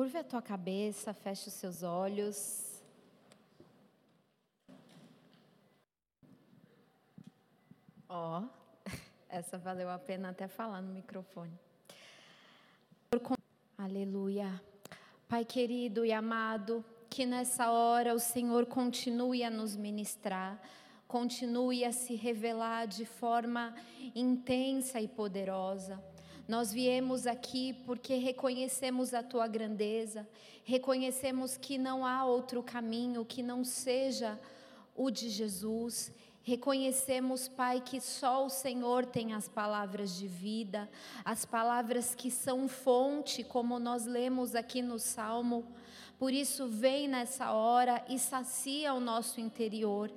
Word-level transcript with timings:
Curve 0.00 0.16
a 0.16 0.24
tua 0.24 0.40
cabeça, 0.40 1.12
feche 1.12 1.48
os 1.48 1.52
seus 1.52 1.82
olhos. 1.82 2.80
Ó, 8.08 8.40
oh, 8.40 8.48
essa 9.28 9.58
valeu 9.58 9.90
a 9.90 9.98
pena 9.98 10.30
até 10.30 10.48
falar 10.48 10.80
no 10.80 10.90
microfone. 10.94 11.52
Aleluia. 13.76 14.58
Pai 15.28 15.44
querido 15.44 16.02
e 16.02 16.14
amado, 16.14 16.82
que 17.10 17.26
nessa 17.26 17.70
hora 17.70 18.14
o 18.14 18.18
Senhor 18.18 18.64
continue 18.64 19.44
a 19.44 19.50
nos 19.50 19.76
ministrar, 19.76 20.58
continue 21.06 21.84
a 21.84 21.92
se 21.92 22.14
revelar 22.14 22.86
de 22.86 23.04
forma 23.04 23.74
intensa 24.14 24.98
e 24.98 25.06
poderosa. 25.06 26.02
Nós 26.50 26.72
viemos 26.72 27.28
aqui 27.28 27.72
porque 27.86 28.16
reconhecemos 28.16 29.14
a 29.14 29.22
tua 29.22 29.46
grandeza, 29.46 30.28
reconhecemos 30.64 31.56
que 31.56 31.78
não 31.78 32.04
há 32.04 32.24
outro 32.24 32.60
caminho 32.60 33.24
que 33.24 33.40
não 33.40 33.62
seja 33.62 34.36
o 34.96 35.12
de 35.12 35.28
Jesus. 35.28 36.12
Reconhecemos, 36.42 37.46
Pai, 37.46 37.80
que 37.80 38.00
só 38.00 38.44
o 38.44 38.50
Senhor 38.50 39.06
tem 39.06 39.32
as 39.32 39.46
palavras 39.46 40.16
de 40.16 40.26
vida, 40.26 40.90
as 41.24 41.44
palavras 41.44 42.16
que 42.16 42.32
são 42.32 42.66
fonte, 42.66 43.44
como 43.44 43.78
nós 43.78 44.04
lemos 44.04 44.56
aqui 44.56 44.82
no 44.82 44.98
Salmo. 44.98 45.64
Por 46.18 46.32
isso, 46.32 46.66
vem 46.66 47.06
nessa 47.06 47.52
hora 47.52 48.04
e 48.08 48.18
sacia 48.18 48.92
o 48.92 48.98
nosso 48.98 49.40
interior. 49.40 50.10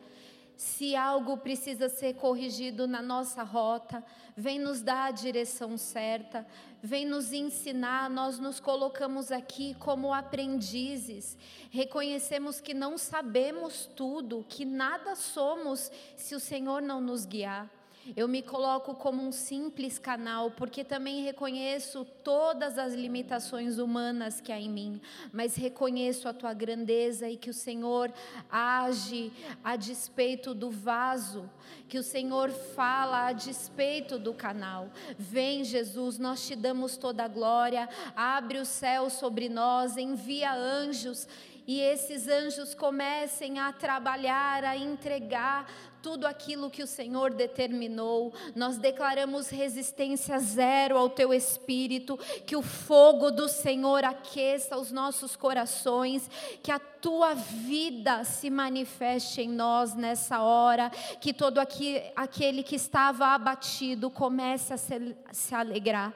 Se 0.55 0.95
algo 0.95 1.37
precisa 1.37 1.89
ser 1.89 2.13
corrigido 2.13 2.87
na 2.87 3.01
nossa 3.01 3.43
rota, 3.43 4.03
vem 4.35 4.59
nos 4.59 4.81
dar 4.81 5.05
a 5.05 5.11
direção 5.11 5.77
certa, 5.77 6.45
vem 6.81 7.05
nos 7.05 7.33
ensinar. 7.33 8.09
Nós 8.09 8.37
nos 8.37 8.59
colocamos 8.59 9.31
aqui 9.31 9.73
como 9.75 10.13
aprendizes, 10.13 11.37
reconhecemos 11.71 12.61
que 12.61 12.73
não 12.73 12.97
sabemos 12.97 13.89
tudo, 13.95 14.45
que 14.47 14.63
nada 14.63 15.15
somos 15.15 15.91
se 16.15 16.35
o 16.35 16.39
Senhor 16.39 16.81
não 16.81 17.01
nos 17.01 17.25
guiar. 17.25 17.69
Eu 18.17 18.27
me 18.27 18.41
coloco 18.41 18.93
como 18.95 19.25
um 19.25 19.31
simples 19.31 19.97
canal, 19.97 20.51
porque 20.51 20.83
também 20.83 21.23
reconheço 21.23 22.05
todas 22.23 22.77
as 22.77 22.93
limitações 22.93 23.77
humanas 23.77 24.41
que 24.41 24.51
há 24.51 24.59
em 24.59 24.69
mim, 24.69 25.01
mas 25.31 25.55
reconheço 25.55 26.27
a 26.27 26.33
tua 26.33 26.53
grandeza 26.53 27.29
e 27.29 27.37
que 27.37 27.49
o 27.49 27.53
Senhor 27.53 28.11
age 28.51 29.31
a 29.63 29.77
despeito 29.77 30.53
do 30.53 30.69
vaso, 30.69 31.49
que 31.87 31.97
o 31.97 32.03
Senhor 32.03 32.49
fala 32.51 33.27
a 33.27 33.31
despeito 33.31 34.19
do 34.19 34.33
canal. 34.33 34.89
Vem, 35.17 35.63
Jesus, 35.63 36.17
nós 36.19 36.45
te 36.45 36.57
damos 36.57 36.97
toda 36.97 37.23
a 37.23 37.29
glória, 37.29 37.87
abre 38.15 38.59
o 38.59 38.65
céu 38.65 39.09
sobre 39.09 39.47
nós, 39.47 39.95
envia 39.95 40.53
anjos 40.53 41.25
e 41.65 41.79
esses 41.79 42.27
anjos 42.27 42.75
comecem 42.75 43.57
a 43.57 43.71
trabalhar, 43.71 44.65
a 44.65 44.75
entregar 44.75 45.65
tudo 46.03 46.27
aquilo 46.27 46.69
que 46.69 46.83
o 46.83 46.87
Senhor 46.87 47.31
determinou. 47.31 48.33
Nós 48.53 48.77
declaramos 48.77 49.49
resistência 49.49 50.37
zero 50.37 50.97
ao 50.97 51.09
teu 51.09 51.33
espírito, 51.33 52.19
que 52.45 52.57
o 52.57 52.61
fogo 52.61 53.31
do 53.31 53.47
Senhor 53.47 54.03
aqueça 54.03 54.77
os 54.77 54.91
nossos 54.91 55.37
corações, 55.37 56.29
que 56.61 56.69
a 56.69 56.77
tua 56.77 57.33
vida 57.33 58.23
se 58.25 58.49
manifeste 58.49 59.41
em 59.41 59.49
nós 59.49 59.93
nessa 59.93 60.41
hora, 60.41 60.89
que 61.21 61.33
todo 61.33 61.59
aqui, 61.59 62.01
aquele 62.15 62.63
que 62.63 62.75
estava 62.75 63.27
abatido 63.27 64.09
comece 64.09 64.73
a 64.73 64.77
se, 64.77 65.15
se 65.31 65.55
alegrar. 65.55 66.13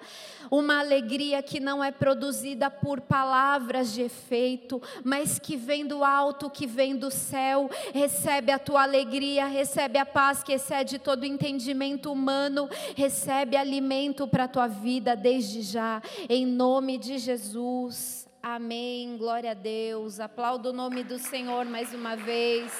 Uma 0.52 0.80
alegria 0.80 1.42
que 1.42 1.60
não 1.62 1.82
é 1.84 1.92
produzida 1.92 2.70
por 2.70 3.00
palavras 3.02 3.94
de 3.94 4.02
efeito, 4.02 4.82
mas 5.04 5.40
que 5.40 5.56
vem 5.56 5.86
do 5.86 6.04
alto, 6.04 6.50
que 6.50 6.68
vem 6.68 6.96
do 6.96 7.10
céu. 7.10 7.70
Recebe 7.94 8.52
a 8.52 8.60
tua 8.60 8.84
alegria, 8.84 9.46
recebe 9.46 9.77
a 10.00 10.06
paz 10.06 10.44
que 10.44 10.54
excede 10.54 10.98
todo 11.00 11.26
entendimento 11.26 12.12
humano, 12.12 12.70
recebe 12.96 13.56
alimento 13.56 14.28
para 14.28 14.46
a 14.46 14.48
tua 14.48 14.68
vida 14.68 15.16
desde 15.16 15.62
já, 15.62 16.02
em 16.30 16.46
nome 16.46 16.98
de 16.98 17.18
Jesus. 17.18 18.28
Amém. 18.42 19.18
Glória 19.18 19.52
a 19.52 19.54
Deus. 19.54 20.20
Aplaudo 20.20 20.70
o 20.70 20.74
nome 20.74 21.04
do 21.04 21.20
Senhor 21.20 21.66
mais 21.66 21.94
uma 21.94 22.16
vez. 22.16 22.72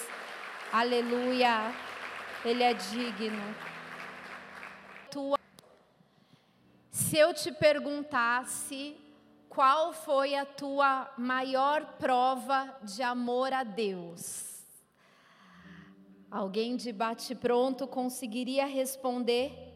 Aleluia. 0.72 1.74
Ele 2.46 2.64
é 2.64 2.74
digno. 2.74 3.56
Se 6.98 7.18
eu 7.18 7.34
te 7.34 7.52
perguntasse 7.52 8.98
qual 9.48 9.94
foi 9.94 10.36
a 10.36 10.46
tua 10.46 11.10
maior 11.18 11.86
prova 11.98 12.76
de 12.84 13.02
amor 13.02 13.54
a 13.54 13.64
Deus, 13.64 14.47
alguém 16.30 16.76
de 16.76 16.92
bate-pronto 16.92 17.88
conseguiria 17.88 18.66
responder? 18.66 19.74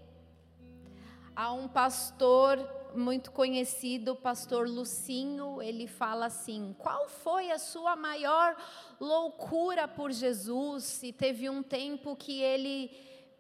A 1.36 1.52
um 1.54 1.68
pastor 1.68 2.60
muito 2.94 3.32
conhecido, 3.32 4.12
o 4.12 4.16
pastor 4.16 4.68
Lucinho, 4.68 5.62
ele 5.62 5.88
fala 5.88 6.26
assim: 6.26 6.76
qual 6.78 7.08
foi 7.08 7.52
a 7.52 7.58
sua 7.58 7.96
maior 7.96 8.56
loucura 9.00 9.88
por 9.88 10.12
Jesus? 10.12 11.02
E 11.04 11.14
teve 11.14 11.50
um 11.50 11.64
tempo 11.64 12.16
que 12.16 12.42
ele 12.42 12.90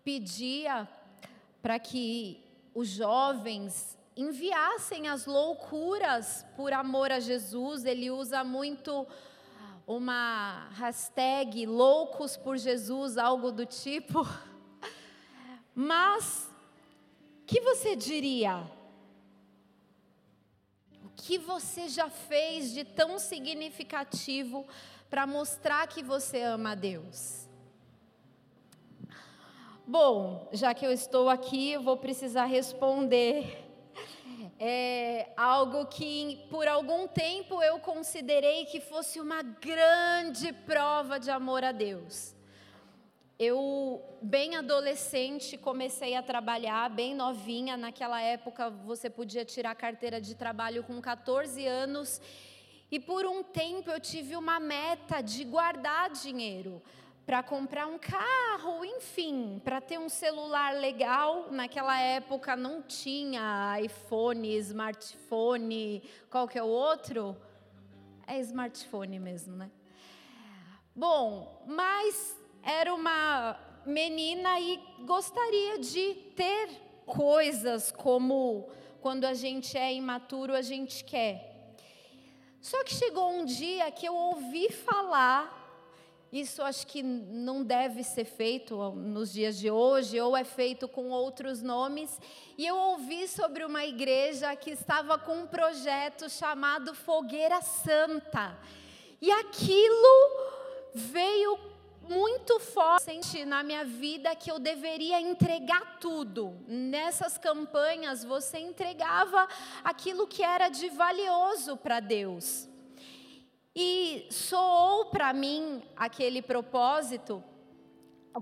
pedia 0.04 0.88
para 1.62 1.78
que 1.80 2.44
os 2.74 2.88
jovens 2.88 3.98
enviassem 4.16 5.08
as 5.08 5.26
loucuras 5.26 6.46
por 6.56 6.74
amor 6.74 7.12
a 7.12 7.20
Jesus. 7.20 7.86
Ele 7.86 8.10
usa 8.10 8.44
muito 8.44 9.06
uma 9.96 10.70
hashtag 10.72 11.66
loucos 11.66 12.38
por 12.38 12.58
Jesus, 12.58 13.18
algo 13.18 13.52
do 13.52 13.66
tipo. 13.66 14.28
Mas 15.76 16.50
que 17.46 17.62
você 17.62 17.96
diria? 17.96 18.64
que 21.22 21.38
você 21.38 21.88
já 21.88 22.10
fez 22.10 22.74
de 22.74 22.84
tão 22.84 23.20
significativo 23.20 24.66
para 25.10 25.28
mostrar 25.28 25.88
que 25.88 26.02
você 26.02 26.42
ama 26.42 26.72
a 26.72 26.76
Deus? 26.76 27.48
Bom, 29.86 30.50
já 30.52 30.74
que 30.74 30.86
eu 30.86 30.92
estou 30.92 31.30
aqui, 31.30 31.74
eu 31.74 31.82
vou 31.82 31.98
precisar 31.98 32.46
responder. 32.46 33.61
É 34.64 35.34
algo 35.36 35.88
que 35.88 36.46
por 36.48 36.68
algum 36.68 37.08
tempo 37.08 37.64
eu 37.64 37.80
considerei 37.80 38.66
que 38.66 38.80
fosse 38.80 39.20
uma 39.20 39.42
grande 39.42 40.54
prova 40.54 41.20
de 41.20 41.32
amor 41.32 41.64
a 41.64 41.72
Deus. 41.72 42.36
Eu, 43.40 44.00
bem 44.22 44.56
adolescente, 44.56 45.58
comecei 45.58 46.16
a 46.16 46.22
trabalhar, 46.22 46.88
bem 46.92 47.16
novinha. 47.16 47.76
Naquela 47.76 48.22
época, 48.22 48.70
você 48.70 49.10
podia 49.10 49.44
tirar 49.44 49.74
carteira 49.74 50.22
de 50.22 50.36
trabalho 50.36 50.84
com 50.84 51.02
14 51.02 51.66
anos. 51.66 52.22
E 52.92 53.00
por 53.00 53.26
um 53.26 53.42
tempo 53.42 53.90
eu 53.90 54.00
tive 54.00 54.36
uma 54.36 54.60
meta 54.60 55.22
de 55.24 55.44
guardar 55.44 56.12
dinheiro 56.12 56.84
para 57.32 57.42
comprar 57.42 57.88
um 57.88 57.98
carro, 57.98 58.84
enfim, 58.84 59.62
para 59.64 59.80
ter 59.80 59.98
um 59.98 60.10
celular 60.10 60.76
legal. 60.76 61.50
Naquela 61.50 61.98
época 61.98 62.58
não 62.58 62.82
tinha 62.82 63.80
iPhone, 63.80 64.54
smartphone, 64.58 66.04
qual 66.30 66.46
que 66.46 66.60
é 66.60 66.62
o 66.62 66.68
outro? 66.68 67.38
É 68.28 68.38
smartphone 68.42 69.18
mesmo, 69.18 69.56
né? 69.56 69.72
Bom, 70.94 71.64
mas 71.66 72.38
era 72.62 72.94
uma 72.94 73.58
menina 73.86 74.60
e 74.60 74.78
gostaria 75.06 75.80
de 75.80 76.14
ter 76.36 76.68
coisas 77.06 77.94
como 77.94 78.70
quando 79.00 79.24
a 79.24 79.34
gente 79.34 79.78
é 79.78 79.94
imaturo 79.94 80.54
a 80.54 80.62
gente 80.62 81.02
quer. 81.06 81.78
Só 82.60 82.84
que 82.84 82.94
chegou 82.94 83.32
um 83.32 83.46
dia 83.46 83.90
que 83.90 84.06
eu 84.06 84.14
ouvi 84.14 84.70
falar, 84.70 85.61
isso 86.32 86.62
acho 86.62 86.88
que 86.88 87.04
não 87.04 87.62
deve 87.62 88.04
ser 88.04 88.24
feito 88.24 88.92
nos 88.92 89.34
dias 89.34 89.58
de 89.58 89.70
hoje, 89.70 90.20
ou 90.20 90.36
é 90.36 90.46
feito 90.46 90.88
com 90.88 91.10
outros 91.10 91.62
nomes, 91.62 92.20
e 92.58 92.66
eu 92.66 92.78
ouvi 92.78 93.28
sobre 93.28 93.66
uma 93.66 93.86
igreja 93.86 94.56
que 94.56 94.72
estava 94.72 95.18
com 95.18 95.40
um 95.44 95.48
projeto 95.48 96.30
chamado 96.30 96.96
Fogueira 96.96 97.62
Santa. 97.62 98.58
E 99.22 99.30
aquilo 99.30 100.52
veio 100.94 101.60
muito 102.08 102.60
forte 102.60 103.46
na 103.46 103.62
minha 103.62 103.84
vida 103.84 104.36
que 104.36 104.50
eu 104.50 104.58
deveria 104.58 105.20
entregar 105.20 106.00
tudo. 106.00 106.56
Nessas 106.66 107.38
campanhas 107.38 108.24
você 108.24 108.58
entregava 108.58 109.48
aquilo 109.84 110.28
que 110.28 110.44
era 110.44 110.70
de 110.70 110.90
valioso 110.90 111.78
para 111.78 112.00
Deus. 112.00 112.71
E 113.76 114.28
soou 114.30 115.06
para 115.06 115.32
mim 115.32 115.82
aquele 115.96 116.42
propósito 116.42 117.44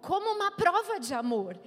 como 0.02 0.32
uma 0.32 0.52
prova 0.52 1.00
de 1.00 1.14
amor. 1.14 1.60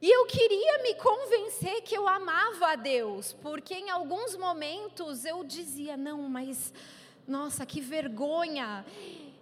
E 0.00 0.08
eu 0.10 0.26
queria 0.26 0.82
me 0.82 0.94
convencer 0.94 1.82
que 1.82 1.96
eu 1.96 2.06
amava 2.06 2.68
a 2.68 2.76
Deus, 2.76 3.32
porque 3.42 3.74
em 3.74 3.90
alguns 3.90 4.36
momentos 4.36 5.24
eu 5.24 5.42
dizia: 5.42 5.96
não, 5.96 6.22
mas 6.28 6.72
nossa, 7.26 7.66
que 7.66 7.80
vergonha. 7.80 8.84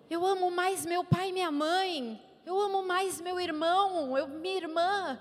Eu 0.08 0.24
amo 0.24 0.50
mais 0.50 0.86
meu 0.86 1.04
pai 1.04 1.28
e 1.28 1.32
minha 1.32 1.50
mãe. 1.50 2.20
Eu 2.44 2.60
amo 2.60 2.82
mais 2.84 3.20
meu 3.20 3.40
irmão, 3.40 4.16
eu, 4.16 4.28
minha 4.28 4.56
irmã. 4.56 5.18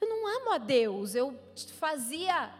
Eu 0.00 0.08
não 0.08 0.26
amo 0.26 0.52
a 0.52 0.58
Deus. 0.58 1.14
Eu 1.14 1.38
fazia 1.78 2.52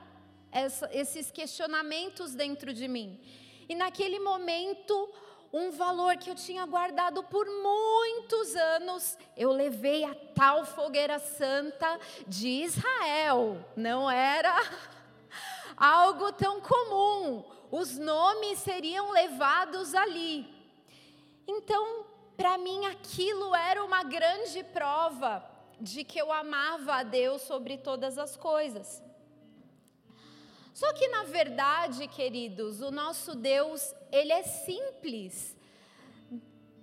essa, 0.52 0.88
esses 0.92 1.30
questionamentos 1.30 2.34
dentro 2.34 2.72
de 2.72 2.86
mim. 2.86 3.18
E 3.68 3.74
naquele 3.74 4.20
momento, 4.20 5.10
um 5.52 5.70
valor 5.70 6.16
que 6.16 6.30
eu 6.30 6.34
tinha 6.34 6.66
guardado 6.66 7.22
por 7.24 7.46
muitos 7.46 8.54
anos, 8.54 9.18
eu 9.36 9.50
levei 9.52 10.04
a 10.04 10.14
tal 10.34 10.64
fogueira 10.64 11.18
santa 11.18 11.98
de 12.26 12.48
Israel. 12.48 13.64
Não 13.76 14.10
era 14.10 14.54
algo 15.76 16.32
tão 16.32 16.60
comum. 16.60 17.44
Os 17.70 17.98
nomes 17.98 18.58
seriam 18.60 19.10
levados 19.10 19.94
ali. 19.94 20.46
Então, 21.46 22.06
para 22.36 22.58
mim, 22.58 22.86
aquilo 22.86 23.54
era 23.54 23.84
uma 23.84 24.02
grande 24.02 24.62
prova 24.62 25.44
de 25.80 26.04
que 26.04 26.18
eu 26.18 26.32
amava 26.32 26.96
a 26.96 27.02
Deus 27.02 27.42
sobre 27.42 27.76
todas 27.78 28.18
as 28.18 28.36
coisas. 28.36 29.02
Só 30.76 30.92
que 30.92 31.08
na 31.08 31.22
verdade, 31.22 32.06
queridos, 32.06 32.82
o 32.82 32.90
nosso 32.90 33.34
Deus, 33.34 33.94
ele 34.12 34.30
é 34.30 34.42
simples. 34.42 35.56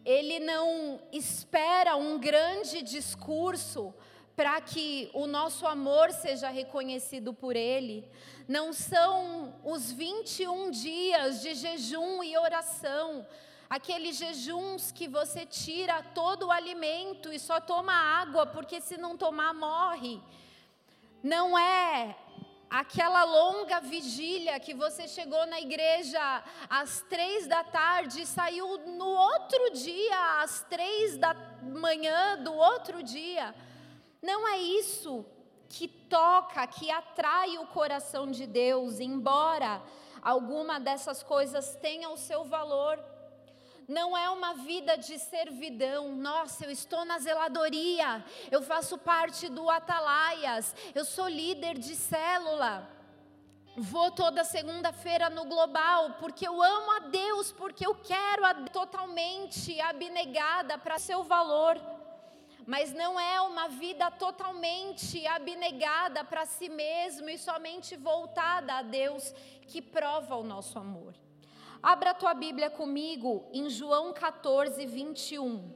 Ele 0.03 0.39
não 0.39 0.99
espera 1.11 1.95
um 1.95 2.17
grande 2.17 2.81
discurso 2.81 3.93
para 4.35 4.59
que 4.61 5.11
o 5.13 5.27
nosso 5.27 5.67
amor 5.67 6.11
seja 6.11 6.49
reconhecido 6.49 7.35
por 7.35 7.55
Ele. 7.55 8.09
Não 8.47 8.73
são 8.73 9.53
os 9.63 9.91
21 9.91 10.71
dias 10.71 11.43
de 11.43 11.53
jejum 11.53 12.23
e 12.23 12.35
oração, 12.35 13.23
aqueles 13.69 14.17
jejuns 14.17 14.91
que 14.91 15.07
você 15.07 15.45
tira 15.45 16.01
todo 16.15 16.47
o 16.47 16.51
alimento 16.51 17.31
e 17.31 17.37
só 17.37 17.61
toma 17.61 17.93
água, 17.93 18.47
porque 18.47 18.81
se 18.81 18.97
não 18.97 19.15
tomar, 19.15 19.53
morre. 19.53 20.19
Não 21.21 21.55
é 21.55 22.17
aquela 22.73 23.23
longa 23.23 23.79
vigília 23.79 24.59
que 24.59 24.73
você 24.73 25.07
chegou 25.07 25.45
na 25.45 25.61
igreja 25.61 26.43
às 26.67 27.01
três 27.01 27.45
da 27.45 27.63
tarde 27.63 28.23
e 28.23 28.25
saiu 28.25 28.79
no 28.97 29.05
outro 29.05 29.73
dia, 29.73 30.41
às 30.41 30.63
três 30.63 31.15
da 31.15 31.35
manhã 31.61 32.35
do 32.41 32.51
outro 32.51 33.03
dia. 33.03 33.53
Não 34.19 34.47
é 34.47 34.57
isso 34.57 35.23
que 35.69 35.87
toca, 35.87 36.65
que 36.65 36.89
atrai 36.89 37.59
o 37.59 37.67
coração 37.67 38.31
de 38.31 38.47
Deus, 38.47 38.99
embora 38.99 39.79
alguma 40.19 40.79
dessas 40.79 41.21
coisas 41.21 41.75
tenha 41.75 42.09
o 42.09 42.17
seu 42.17 42.43
valor 42.43 42.99
não 43.87 44.17
é 44.17 44.29
uma 44.29 44.53
vida 44.53 44.97
de 44.97 45.17
servidão. 45.19 46.15
Nossa, 46.15 46.65
eu 46.65 46.71
estou 46.71 47.05
na 47.05 47.19
zeladoria, 47.19 48.23
eu 48.51 48.61
faço 48.61 48.97
parte 48.97 49.49
do 49.49 49.69
Atalaias, 49.69 50.75
eu 50.93 51.05
sou 51.05 51.27
líder 51.27 51.77
de 51.77 51.95
célula. 51.95 52.89
Vou 53.75 54.11
toda 54.11 54.43
segunda-feira 54.43 55.31
no 55.31 55.45
global, 55.45 56.17
porque 56.19 56.47
eu 56.47 56.61
amo 56.61 56.91
a 56.91 56.99
Deus, 56.99 57.51
porque 57.51 57.85
eu 57.85 57.95
quero 57.95 58.45
a 58.45 58.53
totalmente 58.53 59.79
abnegada 59.81 60.77
para 60.77 60.99
seu 60.99 61.23
valor. 61.23 61.81
Mas 62.67 62.93
não 62.93 63.19
é 63.19 63.41
uma 63.41 63.67
vida 63.67 64.09
totalmente 64.11 65.25
abnegada 65.27 66.23
para 66.23 66.45
si 66.45 66.69
mesmo 66.69 67.29
e 67.29 67.37
somente 67.37 67.97
voltada 67.97 68.75
a 68.75 68.81
Deus 68.83 69.33
que 69.67 69.81
prova 69.81 70.35
o 70.35 70.43
nosso 70.43 70.77
amor. 70.77 71.13
Abra 71.83 72.11
a 72.11 72.13
tua 72.13 72.33
Bíblia 72.33 72.69
comigo 72.69 73.43
em 73.51 73.69
João 73.69 74.13
14, 74.13 74.85
21. 74.85 75.69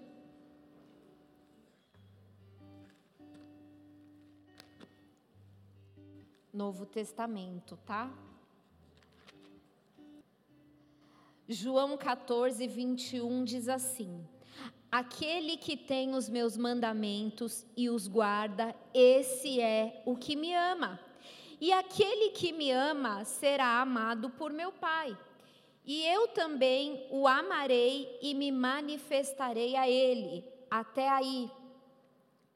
Novo 6.54 6.86
Testamento, 6.86 7.78
tá? 7.86 8.10
João 11.46 11.98
14, 11.98 12.66
21 12.66 13.44
diz 13.44 13.68
assim: 13.68 14.26
Aquele 14.90 15.58
que 15.58 15.76
tem 15.76 16.16
os 16.16 16.30
meus 16.30 16.56
mandamentos 16.56 17.66
e 17.76 17.90
os 17.90 18.08
guarda, 18.08 18.74
esse 18.94 19.60
é 19.60 20.02
o 20.06 20.16
que 20.16 20.38
me 20.38 20.54
ama. 20.54 20.98
E 21.60 21.74
aquele 21.74 22.30
que 22.30 22.54
me 22.54 22.72
ama 22.72 23.26
será 23.26 23.82
amado 23.82 24.30
por 24.30 24.54
meu 24.54 24.72
Pai 24.72 25.18
e 25.88 26.06
eu 26.06 26.28
também 26.28 27.08
o 27.10 27.26
amarei 27.26 28.20
e 28.22 28.34
me 28.34 28.52
manifestarei 28.52 29.78
a 29.78 29.90
ele. 29.90 30.44
Até 30.70 31.08
aí. 31.08 31.50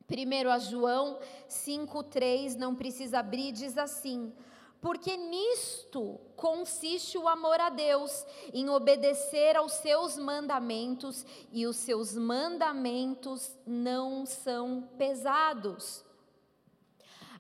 Primeiro 0.06 0.52
a 0.52 0.60
João 0.60 1.18
5:3, 1.48 2.56
não 2.58 2.76
precisa 2.76 3.20
abrir, 3.20 3.54
diz 3.54 3.78
assim: 3.78 4.34
porque 4.82 5.16
nisto 5.16 6.20
consiste 6.36 7.16
o 7.16 7.28
amor 7.28 7.60
a 7.62 7.70
Deus, 7.70 8.26
em 8.52 8.68
obedecer 8.68 9.56
aos 9.56 9.74
seus 9.74 10.18
mandamentos, 10.18 11.24
e 11.52 11.68
os 11.68 11.78
seus 11.78 12.16
mandamentos 12.16 13.56
não 13.66 14.26
são 14.26 14.90
pesados. 14.98 16.04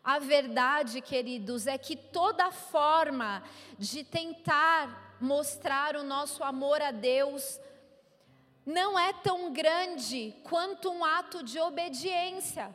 A 0.04 0.20
verdade, 0.20 1.02
queridos, 1.02 1.66
é 1.66 1.78
que 1.80 1.96
toda 1.96 2.52
forma 2.52 3.44
de 3.78 4.04
tentar 4.04 5.11
mostrar 5.22 5.96
o 5.96 6.04
nosso 6.04 6.44
amor 6.44 6.82
a 6.82 6.92
Deus 6.92 7.60
não 8.66 8.98
é 8.98 9.14
tão 9.14 9.54
grande 9.54 10.34
quanto 10.44 10.90
um 10.90 11.06
ato 11.06 11.44
de 11.44 11.60
obediência. 11.60 12.74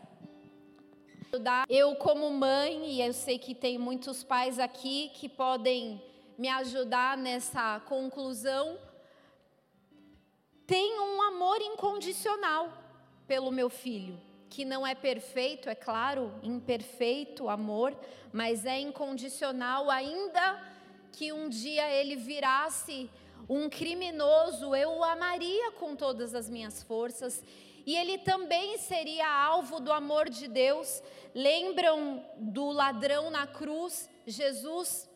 Eu, 1.68 1.96
como 1.96 2.30
mãe, 2.30 2.92
e 2.92 3.02
eu 3.02 3.12
sei 3.12 3.38
que 3.38 3.54
tem 3.54 3.76
muitos 3.76 4.22
pais 4.22 4.58
aqui 4.58 5.10
que 5.14 5.28
podem 5.28 6.02
me 6.38 6.48
ajudar 6.48 7.16
nessa 7.16 7.80
conclusão, 7.80 8.78
tenho 10.66 11.16
um 11.16 11.22
amor 11.22 11.60
incondicional 11.60 12.72
pelo 13.26 13.50
meu 13.50 13.68
filho, 13.68 14.20
que 14.48 14.64
não 14.64 14.86
é 14.86 14.94
perfeito, 14.94 15.68
é 15.68 15.74
claro, 15.74 16.32
imperfeito 16.42 17.48
amor, 17.48 17.96
mas 18.32 18.64
é 18.64 18.78
incondicional 18.80 19.90
ainda 19.90 20.75
que 21.12 21.32
um 21.32 21.48
dia 21.48 21.90
ele 21.90 22.16
virasse 22.16 23.10
um 23.48 23.68
criminoso, 23.68 24.74
eu 24.74 24.90
o 24.90 25.04
amaria 25.04 25.72
com 25.72 25.94
todas 25.94 26.34
as 26.34 26.48
minhas 26.48 26.82
forças. 26.82 27.42
E 27.84 27.96
ele 27.96 28.18
também 28.18 28.78
seria 28.78 29.28
alvo 29.28 29.78
do 29.78 29.92
amor 29.92 30.28
de 30.28 30.48
Deus. 30.48 31.02
Lembram 31.34 32.24
do 32.36 32.70
ladrão 32.70 33.30
na 33.30 33.46
cruz? 33.46 34.10
Jesus 34.26 35.08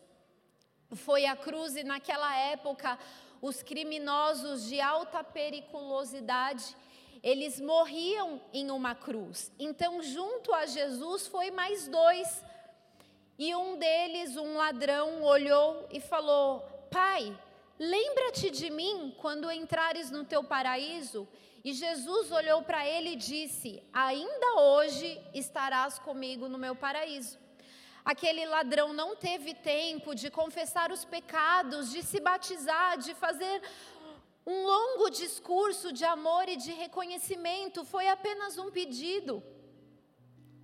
foi 0.93 1.25
à 1.25 1.35
cruz 1.35 1.75
e 1.75 1.83
naquela 1.83 2.33
época 2.37 2.97
os 3.41 3.61
criminosos 3.63 4.67
de 4.67 4.79
alta 4.79 5.23
periculosidade, 5.23 6.77
eles 7.23 7.59
morriam 7.59 8.39
em 8.53 8.69
uma 8.69 8.93
cruz. 8.93 9.51
Então, 9.59 10.01
junto 10.01 10.53
a 10.53 10.65
Jesus 10.65 11.27
foi 11.27 11.49
mais 11.51 11.87
dois 11.87 12.43
e 13.43 13.55
um 13.55 13.75
deles, 13.75 14.37
um 14.37 14.55
ladrão, 14.55 15.23
olhou 15.23 15.87
e 15.91 15.99
falou: 15.99 16.59
Pai, 16.91 17.35
lembra-te 17.79 18.51
de 18.51 18.69
mim 18.69 19.15
quando 19.17 19.51
entrares 19.51 20.11
no 20.11 20.23
teu 20.23 20.43
paraíso? 20.43 21.27
E 21.63 21.73
Jesus 21.73 22.31
olhou 22.31 22.61
para 22.61 22.87
ele 22.87 23.13
e 23.13 23.15
disse: 23.15 23.81
Ainda 23.91 24.59
hoje 24.59 25.19
estarás 25.33 25.97
comigo 25.97 26.47
no 26.47 26.59
meu 26.59 26.75
paraíso. 26.75 27.39
Aquele 28.05 28.45
ladrão 28.45 28.93
não 28.93 29.15
teve 29.15 29.55
tempo 29.55 30.13
de 30.13 30.29
confessar 30.29 30.91
os 30.91 31.03
pecados, 31.03 31.89
de 31.89 32.03
se 32.03 32.19
batizar, 32.19 32.99
de 32.99 33.15
fazer 33.15 33.63
um 34.45 34.63
longo 34.65 35.09
discurso 35.09 35.91
de 35.91 36.05
amor 36.05 36.47
e 36.47 36.57
de 36.57 36.71
reconhecimento, 36.73 37.83
foi 37.85 38.07
apenas 38.07 38.59
um 38.59 38.69
pedido. 38.69 39.43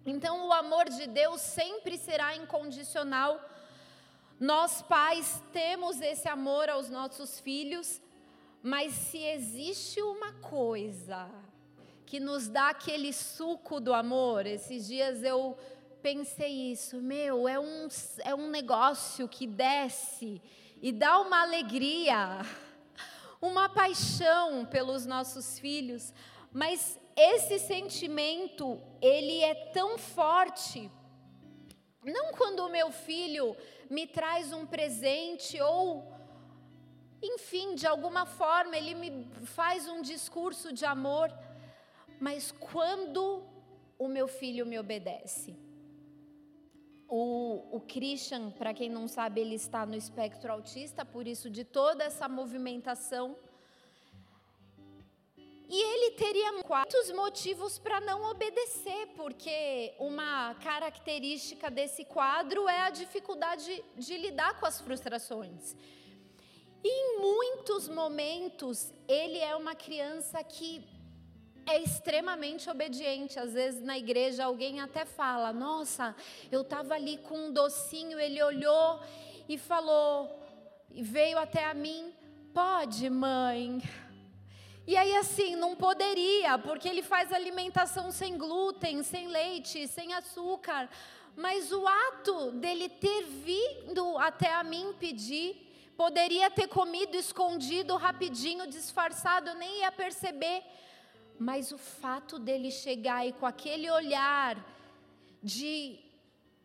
Então, 0.09 0.47
o 0.47 0.53
amor 0.53 0.89
de 0.89 1.05
Deus 1.05 1.41
sempre 1.41 1.97
será 1.97 2.33
incondicional. 2.33 3.41
Nós, 4.39 4.81
pais, 4.81 5.43
temos 5.51 5.99
esse 5.99 6.29
amor 6.29 6.69
aos 6.69 6.89
nossos 6.89 7.41
filhos, 7.41 8.01
mas 8.63 8.93
se 8.93 9.17
existe 9.17 10.01
uma 10.01 10.31
coisa 10.31 11.29
que 12.05 12.21
nos 12.21 12.47
dá 12.47 12.69
aquele 12.69 13.11
suco 13.11 13.81
do 13.81 13.93
amor, 13.93 14.45
esses 14.45 14.87
dias 14.87 15.23
eu 15.23 15.57
pensei 16.01 16.71
isso, 16.71 17.01
meu, 17.01 17.45
é 17.45 17.59
um, 17.59 17.89
é 18.19 18.33
um 18.33 18.49
negócio 18.49 19.27
que 19.27 19.45
desce 19.45 20.41
e 20.81 20.93
dá 20.93 21.19
uma 21.19 21.41
alegria, 21.41 22.45
uma 23.41 23.67
paixão 23.67 24.65
pelos 24.65 25.05
nossos 25.05 25.59
filhos, 25.59 26.13
mas 26.49 26.97
esse 27.17 27.57
sentimento, 27.57 28.79
ele 29.01 29.41
é 29.41 29.55
tão 29.71 29.97
forte 29.97 30.91
Não 32.03 32.31
quando 32.31 32.59
o 32.59 32.69
meu 32.69 32.91
filho 32.91 33.57
me 33.89 34.05
traz 34.05 34.53
um 34.53 34.65
presente 34.67 35.59
ou, 35.59 36.09
enfim, 37.21 37.74
de 37.74 37.88
alguma 37.88 38.25
forma 38.25 38.77
ele 38.77 38.93
me 38.93 39.27
faz 39.45 39.89
um 39.89 40.01
discurso 40.01 40.71
de 40.71 40.86
amor, 40.86 41.33
mas 42.19 42.51
quando 42.51 43.43
o 43.97 44.07
meu 44.07 44.27
filho 44.27 44.65
me 44.65 44.77
obedece. 44.77 45.57
O, 47.09 47.77
o 47.77 47.79
Christian, 47.81 48.51
para 48.51 48.74
quem 48.74 48.89
não 48.89 49.07
sabe, 49.07 49.41
ele 49.41 49.55
está 49.55 49.86
no 49.86 49.95
espectro 49.95 50.51
autista, 50.51 51.03
por 51.03 51.25
isso 51.27 51.50
de 51.50 51.63
toda 51.63 52.03
essa 52.03 52.29
movimentação 52.29 53.36
e 55.69 55.81
ele 55.81 56.12
teria 56.12 56.53
muitos 56.53 57.12
motivos 57.12 57.77
para 57.77 58.00
não 58.00 58.24
obedecer, 58.31 59.07
porque 59.17 59.93
uma 60.00 60.55
característica 60.55 61.69
desse 61.69 62.05
quadro 62.05 62.69
é 62.69 62.81
a 62.81 62.89
dificuldade 62.89 63.83
de 63.97 64.17
lidar 64.17 64.57
com 64.59 64.65
as 64.65 64.79
frustrações. 64.79 65.75
E 66.81 66.89
em 66.89 67.19
muitos 67.19 67.89
momentos, 67.89 68.93
ele 69.09 69.39
é 69.39 69.55
uma 69.57 69.75
criança 69.75 70.41
que 70.41 70.88
é 71.65 71.81
extremamente 71.81 72.69
obediente. 72.69 73.38
Às 73.38 73.53
vezes 73.53 73.81
na 73.81 73.97
igreja 73.97 74.45
alguém 74.45 74.79
até 74.79 75.03
fala: 75.03 75.51
Nossa, 75.51 76.15
eu 76.50 76.62
estava 76.62 76.93
ali 76.93 77.17
com 77.17 77.47
um 77.47 77.51
docinho, 77.51 78.17
ele 78.17 78.41
olhou 78.41 79.01
e 79.50 79.57
falou, 79.57 80.39
e 80.91 81.03
veio 81.03 81.38
até 81.38 81.65
a 81.65 81.74
mim: 81.74 82.13
Pode, 82.53 83.09
mãe. 83.09 83.81
E 84.88 84.96
aí, 84.96 85.13
assim, 85.17 85.58
não 85.58 85.75
poderia, 85.75 86.58
porque 86.58 86.88
ele 86.88 87.03
faz 87.03 87.34
alimentação 87.34 88.10
sem 88.10 88.38
glúten, 88.38 89.03
sem 89.03 89.27
leite, 89.27 89.86
sem 89.86 90.13
açúcar. 90.13 90.89
Mas 91.36 91.74
o 91.74 91.86
ato 91.86 92.51
dele 92.51 92.88
ter 92.88 93.24
vindo 93.25 94.17
até 94.17 94.53
a 94.53 94.63
mim 94.63 94.96
pedir, 94.98 95.91
poderia 95.98 96.50
ter 96.50 96.70
comido 96.70 97.15
escondido, 97.17 97.98
rapidinho, 97.98 98.65
disfarçado, 98.65 99.50
eu 99.50 99.56
nem 99.56 99.79
ia 99.82 99.91
perceber. 99.91 100.63
Mas 101.38 101.74
o 101.74 101.77
fato 101.77 102.39
dele 102.39 102.72
chegar 102.72 103.27
e 103.27 103.34
com 103.34 103.46
aquele 103.46 103.91
olhar 103.91 104.56
de 105.44 106.00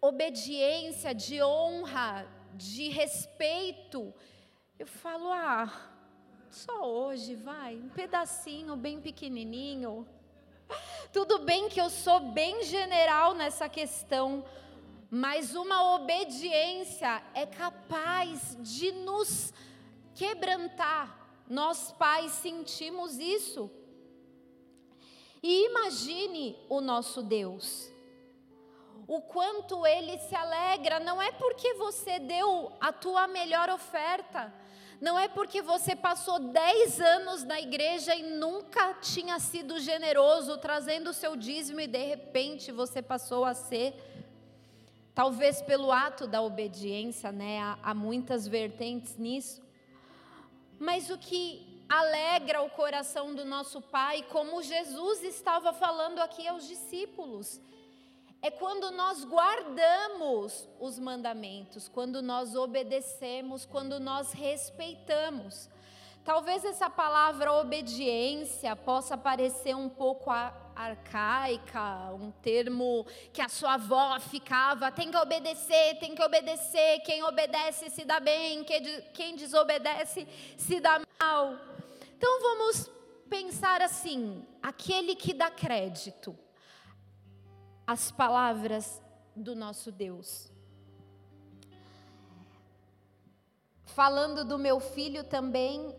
obediência, 0.00 1.12
de 1.12 1.42
honra, 1.42 2.24
de 2.54 2.88
respeito, 2.88 4.14
eu 4.78 4.86
falo, 4.86 5.26
ah 5.32 5.91
só 6.52 6.86
hoje, 6.86 7.34
vai, 7.34 7.76
um 7.76 7.88
pedacinho 7.88 8.76
bem 8.76 9.00
pequenininho. 9.00 10.06
Tudo 11.10 11.38
bem 11.38 11.68
que 11.70 11.80
eu 11.80 11.88
sou 11.88 12.20
bem 12.20 12.62
general 12.64 13.34
nessa 13.34 13.70
questão, 13.70 14.44
mas 15.10 15.54
uma 15.54 15.94
obediência 15.94 17.22
é 17.34 17.46
capaz 17.46 18.56
de 18.60 18.92
nos 18.92 19.52
quebrantar. 20.14 21.18
Nós 21.48 21.90
pais 21.92 22.32
sentimos 22.32 23.18
isso. 23.18 23.70
E 25.42 25.66
imagine 25.66 26.58
o 26.68 26.82
nosso 26.82 27.22
Deus. 27.22 27.90
O 29.08 29.22
quanto 29.22 29.86
ele 29.86 30.18
se 30.18 30.34
alegra, 30.34 31.00
não 31.00 31.20
é 31.20 31.32
porque 31.32 31.74
você 31.74 32.18
deu 32.18 32.72
a 32.78 32.92
tua 32.92 33.26
melhor 33.26 33.68
oferta, 33.70 34.52
não 35.02 35.18
é 35.18 35.26
porque 35.26 35.60
você 35.60 35.96
passou 35.96 36.38
10 36.38 37.00
anos 37.00 37.42
na 37.42 37.60
igreja 37.60 38.14
e 38.14 38.22
nunca 38.22 38.94
tinha 38.94 39.36
sido 39.40 39.80
generoso, 39.80 40.56
trazendo 40.58 41.10
o 41.10 41.12
seu 41.12 41.34
dízimo 41.34 41.80
e 41.80 41.88
de 41.88 42.04
repente 42.04 42.70
você 42.70 43.02
passou 43.02 43.44
a 43.44 43.52
ser. 43.52 43.96
Talvez 45.12 45.60
pelo 45.60 45.90
ato 45.90 46.28
da 46.28 46.40
obediência, 46.40 47.32
né? 47.32 47.60
Há, 47.60 47.78
há 47.82 47.92
muitas 47.92 48.46
vertentes 48.46 49.18
nisso. 49.18 49.60
Mas 50.78 51.10
o 51.10 51.18
que 51.18 51.84
alegra 51.88 52.62
o 52.62 52.70
coração 52.70 53.34
do 53.34 53.44
nosso 53.44 53.82
Pai, 53.82 54.24
como 54.30 54.62
Jesus 54.62 55.24
estava 55.24 55.72
falando 55.72 56.20
aqui 56.20 56.46
aos 56.46 56.68
discípulos, 56.68 57.60
é 58.42 58.50
quando 58.50 58.90
nós 58.90 59.24
guardamos 59.24 60.68
os 60.80 60.98
mandamentos, 60.98 61.88
quando 61.88 62.20
nós 62.20 62.56
obedecemos, 62.56 63.64
quando 63.64 64.00
nós 64.00 64.32
respeitamos. 64.32 65.70
Talvez 66.24 66.64
essa 66.64 66.90
palavra 66.90 67.52
obediência 67.52 68.74
possa 68.74 69.16
parecer 69.16 69.76
um 69.76 69.88
pouco 69.88 70.28
arcaica, 70.74 72.12
um 72.14 72.32
termo 72.42 73.06
que 73.32 73.40
a 73.40 73.48
sua 73.48 73.74
avó 73.74 74.18
ficava: 74.18 74.90
tem 74.90 75.10
que 75.10 75.16
obedecer, 75.16 75.98
tem 76.00 76.14
que 76.14 76.22
obedecer, 76.22 77.00
quem 77.00 77.22
obedece 77.22 77.90
se 77.90 78.04
dá 78.04 78.18
bem, 78.18 78.64
quem 79.14 79.36
desobedece 79.36 80.26
se 80.56 80.80
dá 80.80 81.00
mal. 81.20 81.56
Então 82.16 82.40
vamos 82.40 82.90
pensar 83.28 83.80
assim: 83.80 84.44
aquele 84.60 85.14
que 85.14 85.32
dá 85.32 85.48
crédito 85.48 86.36
as 87.86 88.10
palavras 88.10 89.00
do 89.34 89.54
nosso 89.54 89.90
Deus. 89.90 90.50
Falando 93.84 94.44
do 94.44 94.58
meu 94.58 94.80
filho 94.80 95.24
também, 95.24 95.94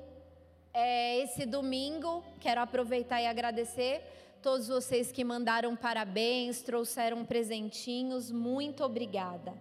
é, 0.74 1.20
esse 1.20 1.46
domingo, 1.46 2.24
quero 2.40 2.62
aproveitar 2.62 3.22
e 3.22 3.28
agradecer 3.28 4.02
todos 4.42 4.68
vocês 4.68 5.12
que 5.12 5.24
mandaram 5.24 5.74
parabéns, 5.76 6.62
trouxeram 6.62 7.24
presentinhos, 7.24 8.30
muito 8.30 8.84
obrigada. 8.84 9.54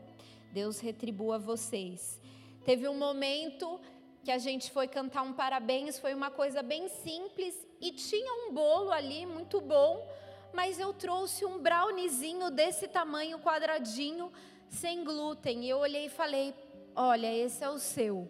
Deus 0.53 0.81
retribua 0.81 1.39
vocês. 1.39 2.21
Teve 2.65 2.89
um 2.89 2.99
momento 2.99 3.81
que 4.25 4.31
a 4.31 4.39
gente 4.39 4.71
foi 4.71 4.89
cantar 4.89 5.23
um 5.23 5.33
parabéns, 5.33 5.99
foi 5.99 6.15
uma 6.15 6.31
coisa 6.31 6.63
bem 6.63 6.89
simples 6.89 7.55
e 7.81 7.93
tinha 7.93 8.33
um 8.47 8.53
bolo 8.53 8.91
ali 8.91 9.25
muito 9.25 9.61
bom, 9.61 10.05
mas 10.53 10.79
eu 10.79 10.93
trouxe 10.93 11.45
um 11.45 11.59
browniezinho 11.59 12.51
desse 12.51 12.87
tamanho, 12.87 13.39
quadradinho, 13.39 14.33
sem 14.69 15.03
glúten. 15.05 15.65
E 15.65 15.69
eu 15.69 15.79
olhei 15.79 16.07
e 16.07 16.11
falei: 16.11 16.55
Olha, 16.95 17.33
esse 17.35 17.65
é 17.65 17.71
o 17.71 17.79
seu. 17.79 18.29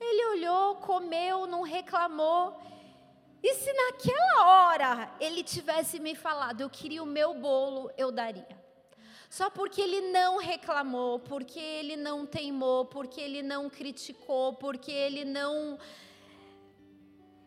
Ele 0.00 0.26
olhou, 0.26 0.76
comeu, 0.76 1.46
não 1.46 1.62
reclamou. 1.62 2.56
E 3.42 3.54
se 3.54 3.72
naquela 3.72 4.46
hora 4.46 5.14
ele 5.20 5.42
tivesse 5.42 6.00
me 6.00 6.14
falado, 6.14 6.60
eu 6.60 6.70
queria 6.70 7.02
o 7.02 7.06
meu 7.06 7.34
bolo, 7.34 7.90
eu 7.96 8.10
daria. 8.10 8.58
Só 9.30 9.50
porque 9.50 9.80
ele 9.80 10.00
não 10.12 10.38
reclamou, 10.38 11.20
porque 11.20 11.60
ele 11.60 11.96
não 11.96 12.24
teimou, 12.24 12.86
porque 12.86 13.20
ele 13.20 13.42
não 13.42 13.68
criticou, 13.68 14.54
porque 14.54 14.90
ele 14.90 15.24
não 15.24 15.78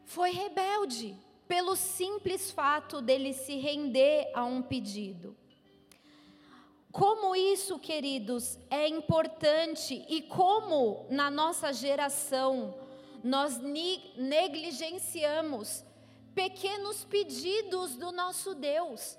foi 0.06 0.32
rebelde 0.32 1.18
pelo 1.52 1.76
simples 1.76 2.50
fato 2.50 3.02
dele 3.02 3.34
se 3.34 3.58
render 3.58 4.32
a 4.34 4.46
um 4.46 4.62
pedido. 4.62 5.36
Como 6.94 7.36
isso, 7.36 7.78
queridos, 7.78 8.58
é 8.70 8.88
importante 8.88 10.06
e 10.08 10.22
como 10.22 11.06
na 11.10 11.30
nossa 11.30 11.74
geração 11.74 12.74
nós 13.22 13.60
negligenciamos 14.16 15.84
pequenos 16.34 17.04
pedidos 17.04 17.98
do 17.98 18.14
nosso 18.14 18.56
Deus. 18.56 19.18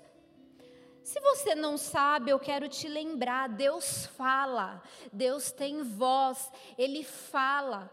Se 1.03 1.19
você 1.19 1.53
não 1.53 1.77
sabe, 1.77 2.31
eu 2.31 2.39
quero 2.39 2.67
te 2.67 2.87
lembrar: 2.87 3.47
Deus 3.47 4.07
fala, 4.07 4.81
Deus 5.11 5.51
tem 5.51 5.83
voz, 5.83 6.51
Ele 6.79 7.03
fala. 7.03 7.91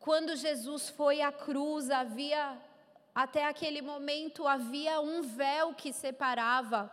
Quando 0.00 0.34
Jesus 0.34 0.88
foi 0.88 1.20
à 1.20 1.30
cruz, 1.30 1.88
havia 1.88 2.60
até 3.14 3.46
aquele 3.46 3.82
momento 3.82 4.46
havia 4.46 5.00
um 5.00 5.22
véu 5.22 5.74
que 5.74 5.92
separava 5.92 6.90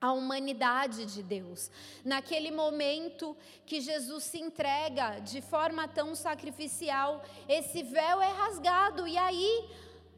a 0.00 0.12
humanidade 0.12 1.06
de 1.06 1.22
Deus. 1.22 1.70
Naquele 2.04 2.50
momento 2.50 3.36
que 3.64 3.80
Jesus 3.80 4.24
se 4.24 4.38
entrega 4.38 5.20
de 5.20 5.40
forma 5.40 5.88
tão 5.88 6.14
sacrificial, 6.14 7.24
esse 7.48 7.82
véu 7.82 8.20
é 8.20 8.30
rasgado 8.30 9.06
e 9.06 9.16
aí 9.16 9.68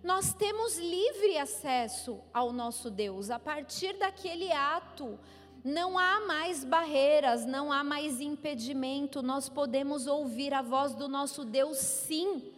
nós 0.03 0.33
temos 0.33 0.79
livre 0.79 1.39
acesso 1.39 2.21
ao 2.33 2.53
nosso 2.53 2.91
Deus. 2.91 3.31
A 3.31 3.39
partir 3.39 3.97
daquele 3.99 4.53
ato, 4.53 5.19
não 5.65 5.99
há 5.99 6.21
mais 6.27 6.65
barreiras, 6.65 7.45
não 7.45 7.73
há 7.73 7.83
mais 7.83 8.21
impedimento, 8.21 9.23
nós 9.23 9.49
podemos 9.49 10.07
ouvir 10.07 10.55
a 10.55 10.63
voz 10.63 10.95
do 10.95 11.09
nosso 11.09 11.45
Deus 11.45 11.79
sim. 11.79 12.53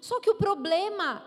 Só 0.00 0.20
que 0.20 0.30
o 0.30 0.34
problema 0.34 1.22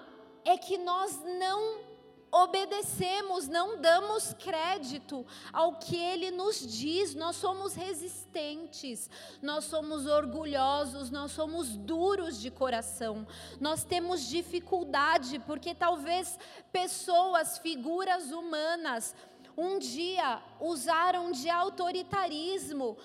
é 0.46 0.58
que 0.58 0.78
nós 0.78 1.22
não 1.40 1.94
obedecemos, 2.34 3.48
não 3.48 3.80
damos 3.80 4.34
crédito 4.34 5.24
ao 5.52 5.76
que 5.76 5.96
ele 5.96 6.32
nos 6.32 6.60
diz. 6.60 7.14
Nós 7.14 7.36
somos 7.36 7.76
resistentes, 7.76 9.08
nós 9.40 9.66
somos 9.66 10.08
orgulhosos, 10.08 11.12
nós 11.12 11.32
somos 11.32 11.78
duros 11.78 12.42
de 12.42 12.50
coração. 12.50 13.28
Nós 13.62 13.84
temos 13.84 14.28
dificuldade 14.28 15.38
porque 15.46 15.76
talvez 15.76 16.40
pessoas, 16.72 17.60
figuras 17.60 18.32
humanas, 18.32 19.16
um 19.56 19.78
dia 19.78 20.42
usaram 20.60 21.32
de 21.32 21.48
autoritarismo, 21.52 22.98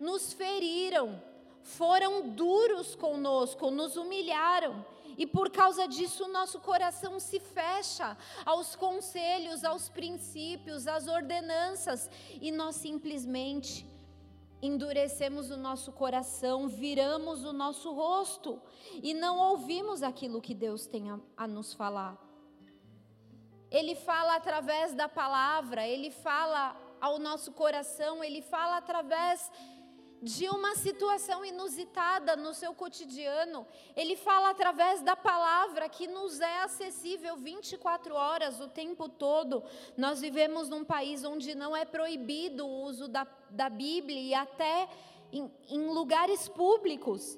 nos 0.00 0.32
feriram, 0.32 1.22
foram 1.62 2.30
duros 2.30 2.94
conosco, 2.94 3.70
nos 3.70 3.96
humilharam. 3.96 4.91
E 5.22 5.26
por 5.34 5.48
causa 5.50 5.86
disso, 5.86 6.26
nosso 6.26 6.58
coração 6.58 7.20
se 7.20 7.38
fecha 7.38 8.18
aos 8.44 8.74
conselhos, 8.74 9.62
aos 9.62 9.88
princípios, 9.88 10.88
às 10.88 11.06
ordenanças, 11.06 12.10
e 12.40 12.50
nós 12.50 12.74
simplesmente 12.74 13.86
endurecemos 14.60 15.52
o 15.52 15.56
nosso 15.56 15.92
coração, 15.92 16.66
viramos 16.66 17.44
o 17.44 17.52
nosso 17.52 17.92
rosto 17.92 18.60
e 19.00 19.14
não 19.14 19.38
ouvimos 19.38 20.02
aquilo 20.02 20.42
que 20.42 20.56
Deus 20.56 20.86
tem 20.86 21.08
a, 21.08 21.20
a 21.36 21.46
nos 21.46 21.72
falar. 21.72 22.18
Ele 23.70 23.94
fala 23.94 24.34
através 24.34 24.92
da 24.92 25.08
palavra, 25.08 25.86
ele 25.86 26.10
fala 26.10 26.76
ao 27.00 27.20
nosso 27.20 27.52
coração, 27.52 28.24
ele 28.24 28.42
fala 28.42 28.78
através 28.78 29.52
de 30.22 30.48
uma 30.48 30.76
situação 30.76 31.44
inusitada 31.44 32.36
no 32.36 32.54
seu 32.54 32.72
cotidiano. 32.72 33.66
Ele 33.96 34.16
fala 34.16 34.50
através 34.50 35.02
da 35.02 35.16
palavra 35.16 35.88
que 35.88 36.06
nos 36.06 36.40
é 36.40 36.62
acessível 36.62 37.36
24 37.36 38.14
horas, 38.14 38.60
o 38.60 38.68
tempo 38.68 39.08
todo. 39.08 39.64
Nós 39.96 40.20
vivemos 40.20 40.68
num 40.68 40.84
país 40.84 41.24
onde 41.24 41.56
não 41.56 41.76
é 41.76 41.84
proibido 41.84 42.64
o 42.64 42.84
uso 42.84 43.08
da, 43.08 43.26
da 43.50 43.68
Bíblia 43.68 44.20
e 44.20 44.32
até 44.32 44.88
em, 45.32 45.50
em 45.68 45.86
lugares 45.88 46.48
públicos. 46.48 47.36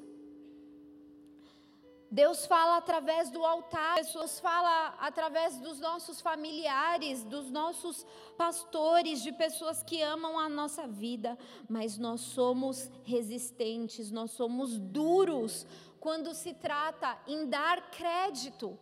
Deus 2.15 2.47
fala 2.47 2.77
através 2.77 3.29
do 3.29 3.45
altar, 3.45 4.01
Deus 4.05 4.39
fala 4.39 4.95
através 5.01 5.59
dos 5.59 5.81
nossos 5.81 6.21
familiares, 6.21 7.25
dos 7.25 7.51
nossos 7.51 8.07
pastores, 8.37 9.21
de 9.21 9.33
pessoas 9.33 9.83
que 9.83 10.01
amam 10.01 10.39
a 10.39 10.49
nossa 10.49 10.87
vida, 10.87 11.37
mas 11.69 11.99
nós 11.99 12.21
somos 12.21 12.89
resistentes, 13.03 14.13
nós 14.13 14.31
somos 14.31 14.79
duros 14.79 15.67
quando 15.99 16.33
se 16.35 16.55
trata 16.55 17.19
em 17.27 17.49
dar 17.49 17.91
crédito. 17.91 18.79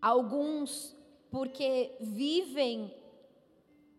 Alguns, 0.00 0.96
porque 1.30 1.94
vivem 2.00 2.92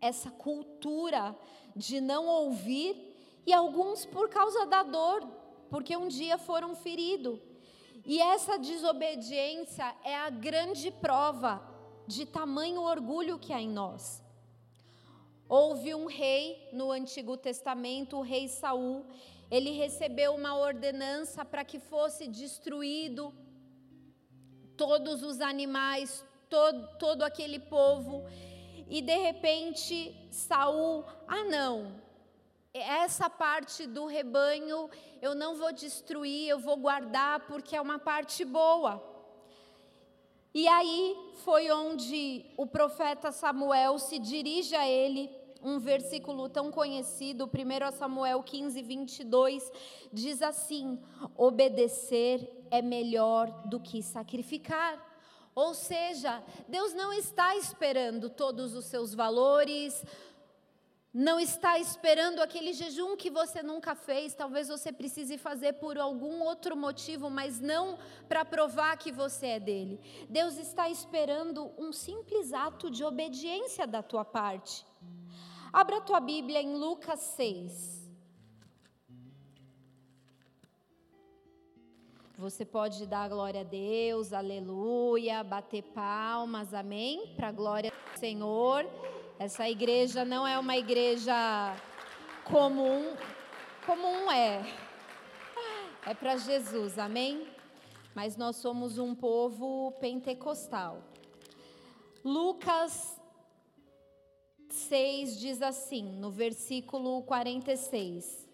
essa 0.02 0.30
cultura 0.30 1.34
de 1.74 1.98
não 1.98 2.26
ouvir, 2.26 3.14
e 3.46 3.54
alguns 3.54 4.04
por 4.04 4.28
causa 4.28 4.66
da 4.66 4.82
dor 4.82 5.43
porque 5.74 5.96
um 5.96 6.06
dia 6.06 6.38
foram 6.38 6.76
feridos. 6.76 7.36
E 8.06 8.20
essa 8.20 8.56
desobediência 8.56 9.92
é 10.04 10.14
a 10.14 10.30
grande 10.30 10.88
prova 10.92 11.60
de 12.06 12.24
tamanho 12.24 12.80
orgulho 12.80 13.40
que 13.40 13.52
há 13.52 13.60
em 13.60 13.68
nós. 13.68 14.22
Houve 15.48 15.92
um 15.92 16.06
rei 16.06 16.68
no 16.72 16.92
Antigo 16.92 17.36
Testamento, 17.36 18.16
o 18.16 18.20
rei 18.20 18.46
Saul. 18.46 19.04
Ele 19.50 19.72
recebeu 19.72 20.36
uma 20.36 20.56
ordenança 20.56 21.44
para 21.44 21.64
que 21.64 21.80
fosse 21.80 22.28
destruído 22.28 23.34
todos 24.76 25.24
os 25.24 25.40
animais, 25.40 26.24
todo, 26.48 26.86
todo 26.98 27.22
aquele 27.24 27.58
povo. 27.58 28.22
E 28.88 29.02
de 29.02 29.16
repente 29.16 30.14
Saul, 30.30 31.04
ah 31.26 31.42
não, 31.42 32.03
essa 32.74 33.30
parte 33.30 33.86
do 33.86 34.04
rebanho 34.06 34.90
eu 35.22 35.34
não 35.34 35.54
vou 35.54 35.72
destruir, 35.72 36.48
eu 36.48 36.58
vou 36.58 36.76
guardar 36.76 37.46
porque 37.46 37.76
é 37.76 37.80
uma 37.80 37.98
parte 37.98 38.44
boa. 38.44 39.02
E 40.52 40.66
aí 40.68 41.16
foi 41.44 41.70
onde 41.70 42.44
o 42.56 42.66
profeta 42.66 43.30
Samuel 43.30 43.98
se 43.98 44.18
dirige 44.18 44.74
a 44.74 44.86
ele, 44.88 45.30
um 45.62 45.78
versículo 45.78 46.48
tão 46.48 46.70
conhecido, 46.70 47.46
1 47.46 47.96
Samuel 47.96 48.42
15, 48.42 48.82
22, 48.82 49.72
diz 50.12 50.42
assim: 50.42 51.00
obedecer 51.36 52.66
é 52.70 52.82
melhor 52.82 53.50
do 53.66 53.80
que 53.80 54.02
sacrificar. 54.02 55.12
Ou 55.54 55.72
seja, 55.72 56.42
Deus 56.68 56.92
não 56.92 57.12
está 57.12 57.56
esperando 57.56 58.28
todos 58.28 58.74
os 58.74 58.86
seus 58.86 59.14
valores, 59.14 60.04
não 61.14 61.38
está 61.38 61.78
esperando 61.78 62.40
aquele 62.40 62.72
jejum 62.72 63.16
que 63.16 63.30
você 63.30 63.62
nunca 63.62 63.94
fez, 63.94 64.34
talvez 64.34 64.66
você 64.66 64.92
precise 64.92 65.38
fazer 65.38 65.74
por 65.74 65.96
algum 65.96 66.42
outro 66.42 66.76
motivo, 66.76 67.30
mas 67.30 67.60
não 67.60 67.96
para 68.28 68.44
provar 68.44 68.98
que 68.98 69.12
você 69.12 69.46
é 69.46 69.60
dele. 69.60 70.00
Deus 70.28 70.56
está 70.56 70.90
esperando 70.90 71.70
um 71.78 71.92
simples 71.92 72.52
ato 72.52 72.90
de 72.90 73.04
obediência 73.04 73.86
da 73.86 74.02
tua 74.02 74.24
parte. 74.24 74.84
Abra 75.72 76.00
tua 76.00 76.18
Bíblia 76.18 76.60
em 76.60 76.74
Lucas 76.74 77.20
6. 77.36 78.02
Você 82.36 82.64
pode 82.64 83.06
dar 83.06 83.28
glória 83.28 83.60
a 83.60 83.64
Deus, 83.64 84.32
aleluia, 84.32 85.44
bater 85.44 85.82
palmas, 85.82 86.74
amém? 86.74 87.32
Para 87.36 87.50
a 87.50 87.52
glória 87.52 87.92
do 87.92 88.18
Senhor. 88.18 88.84
Essa 89.38 89.68
igreja 89.68 90.24
não 90.24 90.46
é 90.46 90.56
uma 90.58 90.76
igreja 90.76 91.34
comum, 92.44 93.16
comum 93.84 94.30
é. 94.30 94.62
É 96.06 96.14
para 96.14 96.36
Jesus, 96.36 96.98
amém? 96.98 97.48
Mas 98.14 98.36
nós 98.36 98.56
somos 98.56 98.96
um 98.96 99.12
povo 99.12 99.90
pentecostal. 100.00 101.02
Lucas 102.24 103.20
6 104.68 105.40
diz 105.40 105.62
assim, 105.62 106.04
no 106.04 106.30
versículo 106.30 107.22
46. 107.24 108.46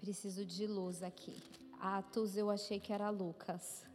Preciso 0.00 0.44
de 0.44 0.66
luz 0.66 1.02
aqui. 1.02 1.36
Atos 1.80 2.36
eu 2.36 2.50
achei 2.50 2.80
que 2.80 2.92
era 2.92 3.10
Lucas. 3.10 3.86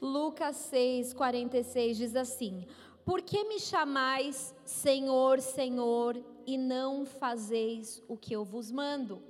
Lucas 0.00 0.56
6, 0.56 1.12
46 1.12 1.96
diz 1.96 2.16
assim: 2.16 2.66
Por 3.04 3.22
que 3.22 3.44
me 3.44 3.58
chamais 3.58 4.54
Senhor, 4.64 5.40
Senhor, 5.40 6.22
e 6.46 6.56
não 6.56 7.04
fazeis 7.04 8.02
o 8.08 8.16
que 8.16 8.34
eu 8.34 8.44
vos 8.44 8.70
mando? 8.70 9.22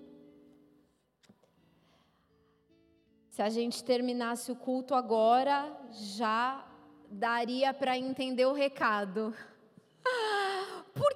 Se 3.30 3.42
a 3.42 3.48
gente 3.48 3.82
terminasse 3.82 4.52
o 4.52 4.56
culto 4.56 4.94
agora, 4.94 5.76
já 5.90 6.64
daria 7.10 7.74
para 7.74 7.98
entender 7.98 8.46
o 8.46 8.52
recado. 8.52 9.34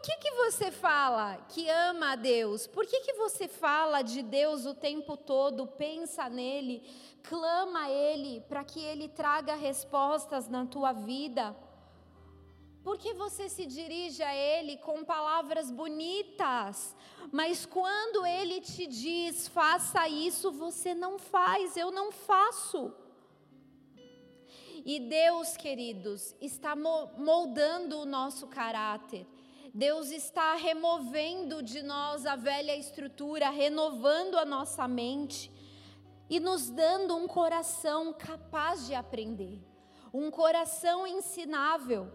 Que, 0.03 0.17
que 0.19 0.31
você 0.33 0.71
fala 0.71 1.37
que 1.49 1.69
ama 1.69 2.13
a 2.13 2.17
Deus? 2.17 2.67
Por 2.67 2.87
que, 2.87 3.01
que 3.01 3.15
você 3.15 3.49
fala 3.49 4.03
de 4.03 4.23
Deus 4.23 4.65
o 4.65 4.75
tempo 4.75 5.17
todo, 5.17 5.67
pensa 5.67 6.29
nele, 6.29 6.83
clama 7.23 7.81
a 7.85 7.91
Ele 7.91 8.41
para 8.49 8.65
que 8.65 8.81
Ele 8.81 9.09
traga 9.09 9.55
respostas 9.55 10.49
na 10.49 10.65
tua 10.67 10.93
vida? 10.93 11.57
Por 12.83 12.97
que 12.97 13.13
você 13.13 13.49
se 13.49 13.67
dirige 13.67 14.23
a 14.23 14.35
Ele 14.35 14.79
com 14.79 15.05
palavras 15.05 15.71
bonitas, 15.71 16.97
mas 17.31 17.67
quando 17.67 18.25
Ele 18.25 18.61
te 18.61 18.87
diz 18.87 19.49
faça 19.49 20.09
isso, 20.09 20.51
você 20.53 20.95
não 20.95 21.19
faz, 21.19 21.77
eu 21.77 21.91
não 21.91 22.11
faço. 22.13 22.93
E 24.85 25.01
Deus, 25.01 25.57
queridos, 25.57 26.35
está 26.41 26.75
moldando 26.75 27.99
o 27.99 28.07
nosso 28.07 28.47
caráter. 28.47 29.27
Deus 29.75 30.11
está 30.11 30.55
removendo 30.55 31.63
de 31.63 31.83
nós 31.83 32.27
a 32.27 32.37
velha 32.37 32.77
estrutura, 32.77 33.51
renovando 33.51 34.37
a 34.37 34.45
nossa 34.45 34.89
mente 34.89 35.51
e 36.29 36.41
nos 36.41 36.71
dando 36.71 37.17
um 37.17 37.27
coração 37.27 38.13
capaz 38.13 38.87
de 38.87 38.95
aprender, 38.95 39.61
um 40.13 40.31
coração 40.31 41.07
ensinável. 41.07 42.11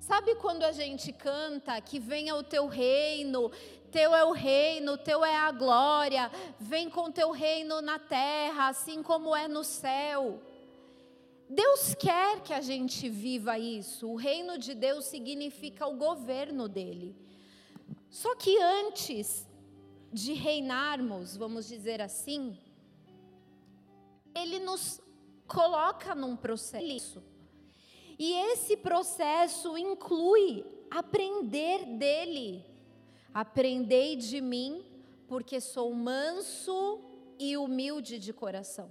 Sabe 0.00 0.34
quando 0.36 0.62
a 0.62 0.72
gente 0.72 1.12
canta 1.12 1.78
que 1.80 1.98
venha 1.98 2.34
o 2.34 2.42
teu 2.42 2.66
reino, 2.66 3.50
teu 3.90 4.14
é 4.14 4.24
o 4.24 4.32
reino, 4.32 4.96
teu 4.96 5.24
é 5.24 5.36
a 5.36 5.50
glória, 5.50 6.30
vem 6.58 6.88
com 6.88 7.10
teu 7.10 7.30
reino 7.30 7.82
na 7.82 7.98
terra, 7.98 8.68
assim 8.68 9.02
como 9.02 9.36
é 9.36 9.46
no 9.48 9.64
céu. 9.64 10.40
Deus 11.48 11.94
quer 11.94 12.42
que 12.42 12.52
a 12.52 12.60
gente 12.60 13.08
viva 13.08 13.58
isso. 13.58 14.08
O 14.08 14.16
reino 14.16 14.58
de 14.58 14.74
Deus 14.74 15.06
significa 15.06 15.86
o 15.86 15.96
governo 15.96 16.68
dele. 16.68 17.16
Só 18.10 18.34
que 18.34 18.58
antes 18.60 19.46
de 20.12 20.32
reinarmos, 20.32 21.36
vamos 21.36 21.66
dizer 21.66 22.00
assim, 22.00 22.58
ele 24.34 24.58
nos 24.58 25.00
coloca 25.46 26.14
num 26.14 26.36
processo. 26.36 27.22
E 28.18 28.32
esse 28.32 28.76
processo 28.76 29.78
inclui 29.78 30.64
aprender 30.90 31.84
dele. 31.84 32.64
Aprendei 33.32 34.16
de 34.16 34.40
mim, 34.40 34.84
porque 35.26 35.60
sou 35.60 35.94
manso 35.94 37.00
e 37.38 37.56
humilde 37.56 38.18
de 38.18 38.32
coração. 38.32 38.90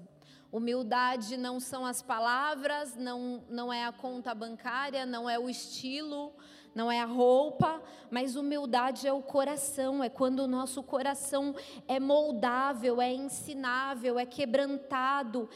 Humildade 0.52 1.36
não 1.36 1.60
são 1.60 1.86
as 1.86 2.02
palavras, 2.02 2.96
não, 2.96 3.44
não 3.50 3.72
é 3.72 3.86
a 3.86 3.92
conta 3.92 4.34
bancária, 4.34 5.06
não 5.06 5.30
é 5.30 5.38
o 5.38 5.50
estilo, 5.50 6.34
não 6.74 6.92
é 6.92 7.02
a 7.02 7.06
roupa, 7.06 7.82
mas 8.10 8.36
humildade 8.36 9.08
é 9.08 9.12
o 9.12 9.22
coração, 9.22 10.04
é 10.04 10.10
quando 10.10 10.40
o 10.40 10.48
nosso 10.48 10.82
coração 10.84 11.56
é 11.88 12.00
moldável, 12.00 13.02
é 13.02 13.12
ensinável, 13.12 14.18
é 14.18 14.26
quebrantado, 14.26 15.50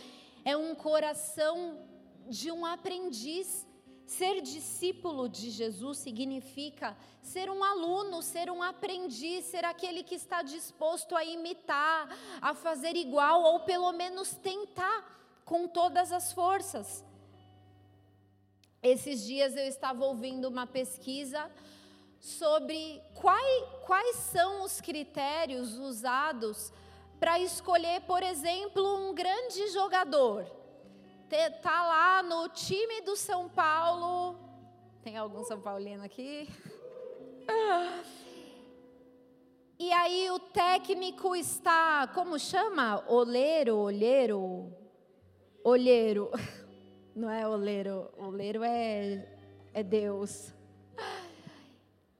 é 0.43 0.57
um 0.57 0.75
coração 0.75 1.77
de 2.27 2.51
um 2.51 2.65
aprendiz. 2.65 3.67
Ser 4.17 4.41
discípulo 4.41 5.29
de 5.29 5.49
Jesus 5.49 5.99
significa 5.99 6.97
ser 7.21 7.49
um 7.49 7.63
aluno, 7.63 8.21
ser 8.21 8.51
um 8.51 8.61
aprendiz, 8.61 9.45
ser 9.45 9.63
aquele 9.63 10.03
que 10.03 10.15
está 10.15 10.41
disposto 10.41 11.15
a 11.15 11.23
imitar, 11.23 12.09
a 12.41 12.53
fazer 12.53 12.93
igual 12.97 13.41
ou 13.41 13.61
pelo 13.61 13.93
menos 13.93 14.31
tentar 14.35 14.99
com 15.45 15.65
todas 15.65 16.11
as 16.11 16.33
forças. 16.33 17.05
Esses 18.83 19.23
dias 19.23 19.55
eu 19.55 19.65
estava 19.65 20.03
ouvindo 20.03 20.49
uma 20.49 20.67
pesquisa 20.67 21.49
sobre 22.19 23.01
quais, 23.15 23.63
quais 23.85 24.17
são 24.17 24.63
os 24.63 24.81
critérios 24.81 25.77
usados 25.77 26.73
para 27.17 27.39
escolher, 27.39 28.01
por 28.01 28.21
exemplo, 28.21 28.83
um 29.07 29.15
grande 29.15 29.69
jogador. 29.69 30.60
Tá 31.61 31.87
lá 31.87 32.23
no 32.23 32.49
time 32.49 32.99
do 33.01 33.15
São 33.15 33.47
Paulo. 33.47 34.37
Tem 35.01 35.15
algum 35.15 35.45
São 35.45 35.61
Paulino 35.61 36.03
aqui? 36.03 36.49
E 39.79 39.93
aí 39.93 40.29
o 40.29 40.39
técnico 40.39 41.33
está, 41.33 42.05
como 42.13 42.37
chama? 42.37 43.01
Oleiro, 43.07 43.77
olheiro, 43.77 44.75
olheiro. 45.63 46.29
Não 47.15 47.29
é 47.29 47.47
oleiro, 47.47 48.11
oleiro 48.17 48.61
é, 48.63 49.25
é 49.73 49.81
Deus. 49.81 50.53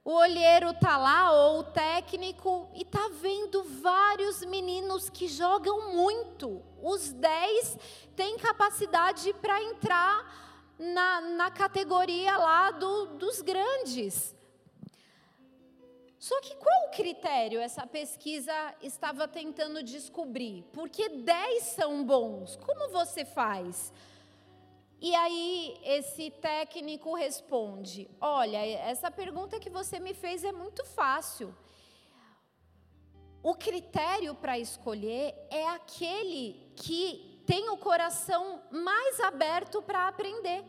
O 0.03 0.13
olheiro 0.13 0.73
tá 0.73 0.97
lá, 0.97 1.31
ou 1.31 1.59
o 1.59 1.63
técnico, 1.63 2.67
e 2.73 2.83
tá 2.83 3.09
vendo 3.21 3.63
vários 3.63 4.43
meninos 4.43 5.11
que 5.11 5.27
jogam 5.27 5.93
muito. 5.93 6.63
Os 6.81 7.13
10 7.13 7.77
têm 8.15 8.35
capacidade 8.37 9.31
para 9.33 9.61
entrar 9.61 10.73
na, 10.79 11.21
na 11.21 11.51
categoria 11.51 12.35
lá 12.35 12.71
do, 12.71 13.17
dos 13.17 13.43
grandes. 13.43 14.35
Só 16.17 16.39
que 16.41 16.55
qual 16.55 16.87
o 16.87 16.91
critério 16.91 17.59
essa 17.59 17.85
pesquisa 17.85 18.53
estava 18.81 19.27
tentando 19.27 19.83
descobrir? 19.83 20.63
Porque 20.73 21.09
10 21.09 21.63
são 21.63 22.03
bons. 22.03 22.55
Como 22.55 22.89
você 22.89 23.23
faz? 23.23 23.93
E 25.01 25.15
aí 25.15 25.79
esse 25.83 26.29
técnico 26.29 27.15
responde: 27.15 28.07
Olha, 28.21 28.63
essa 28.63 29.09
pergunta 29.09 29.59
que 29.59 29.69
você 29.69 29.99
me 29.99 30.13
fez 30.13 30.43
é 30.43 30.51
muito 30.51 30.85
fácil. 30.85 31.55
O 33.41 33.55
critério 33.55 34.35
para 34.35 34.59
escolher 34.59 35.33
é 35.49 35.67
aquele 35.69 36.71
que 36.75 37.41
tem 37.47 37.67
o 37.69 37.77
coração 37.77 38.61
mais 38.69 39.19
aberto 39.19 39.81
para 39.81 40.07
aprender. 40.07 40.63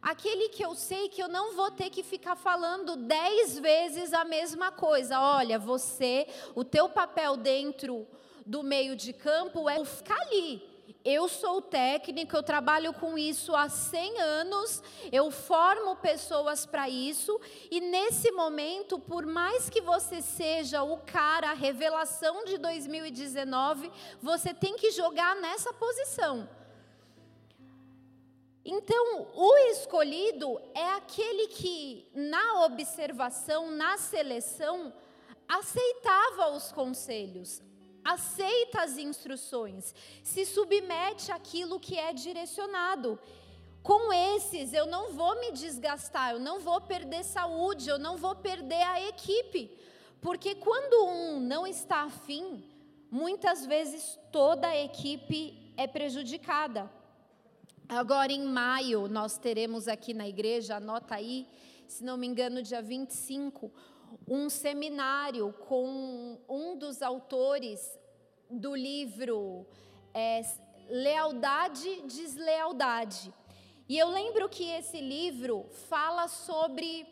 Aquele 0.00 0.50
que 0.50 0.64
eu 0.64 0.76
sei 0.76 1.08
que 1.08 1.20
eu 1.20 1.26
não 1.26 1.56
vou 1.56 1.72
ter 1.72 1.90
que 1.90 2.04
ficar 2.04 2.36
falando 2.36 2.94
dez 2.94 3.58
vezes 3.58 4.12
a 4.12 4.24
mesma 4.24 4.70
coisa. 4.70 5.20
Olha, 5.20 5.58
você, 5.58 6.28
o 6.54 6.62
teu 6.62 6.88
papel 6.88 7.36
dentro 7.36 8.06
do 8.46 8.62
meio 8.62 8.94
de 8.94 9.12
campo 9.12 9.68
é 9.68 9.84
ficar 9.84 10.20
ali 10.20 10.77
eu 11.04 11.28
sou 11.28 11.60
técnico, 11.60 12.36
eu 12.36 12.42
trabalho 12.42 12.92
com 12.92 13.18
isso 13.18 13.54
há 13.54 13.68
100 13.68 14.20
anos, 14.20 14.82
eu 15.12 15.30
formo 15.30 15.96
pessoas 15.96 16.66
para 16.66 16.88
isso, 16.88 17.40
e 17.70 17.80
nesse 17.80 18.30
momento, 18.32 18.98
por 18.98 19.26
mais 19.26 19.68
que 19.68 19.80
você 19.80 20.22
seja 20.22 20.82
o 20.82 20.98
cara, 20.98 21.50
a 21.50 21.54
revelação 21.54 22.44
de 22.44 22.58
2019, 22.58 23.90
você 24.20 24.54
tem 24.54 24.76
que 24.76 24.90
jogar 24.90 25.36
nessa 25.36 25.72
posição. 25.72 26.48
Então, 28.64 29.28
o 29.34 29.56
escolhido 29.70 30.60
é 30.74 30.90
aquele 30.90 31.48
que, 31.48 32.06
na 32.14 32.66
observação, 32.66 33.70
na 33.70 33.96
seleção, 33.96 34.92
aceitava 35.48 36.50
os 36.50 36.70
conselhos, 36.70 37.62
aceita 38.08 38.82
as 38.82 38.96
instruções, 38.96 39.94
se 40.22 40.46
submete 40.46 41.30
àquilo 41.30 41.78
que 41.78 41.98
é 41.98 42.12
direcionado. 42.12 43.18
Com 43.82 44.12
esses 44.12 44.72
eu 44.72 44.86
não 44.86 45.12
vou 45.12 45.38
me 45.40 45.52
desgastar, 45.52 46.32
eu 46.32 46.38
não 46.38 46.58
vou 46.60 46.80
perder 46.80 47.22
saúde, 47.22 47.88
eu 47.88 47.98
não 47.98 48.16
vou 48.16 48.34
perder 48.34 48.82
a 48.82 49.06
equipe, 49.08 49.78
porque 50.20 50.54
quando 50.54 51.06
um 51.06 51.40
não 51.40 51.66
está 51.66 52.02
afim, 52.04 52.64
muitas 53.10 53.66
vezes 53.66 54.18
toda 54.32 54.66
a 54.68 54.76
equipe 54.76 55.72
é 55.76 55.86
prejudicada. 55.86 56.90
Agora 57.88 58.32
em 58.32 58.44
maio 58.44 59.06
nós 59.08 59.38
teremos 59.38 59.86
aqui 59.86 60.12
na 60.12 60.26
igreja, 60.26 60.76
anota 60.76 61.14
aí, 61.14 61.46
se 61.86 62.02
não 62.04 62.16
me 62.16 62.26
engano, 62.26 62.62
dia 62.62 62.82
25, 62.82 63.70
um 64.26 64.48
seminário 64.48 65.52
com 65.66 66.38
um 66.48 66.76
dos 66.76 67.02
autores 67.02 67.98
do 68.50 68.74
livro 68.74 69.66
é, 70.14 70.42
Lealdade, 70.88 72.02
Deslealdade. 72.02 73.32
E 73.88 73.96
eu 73.98 74.08
lembro 74.08 74.48
que 74.48 74.64
esse 74.64 75.00
livro 75.00 75.66
fala 75.88 76.28
sobre 76.28 77.06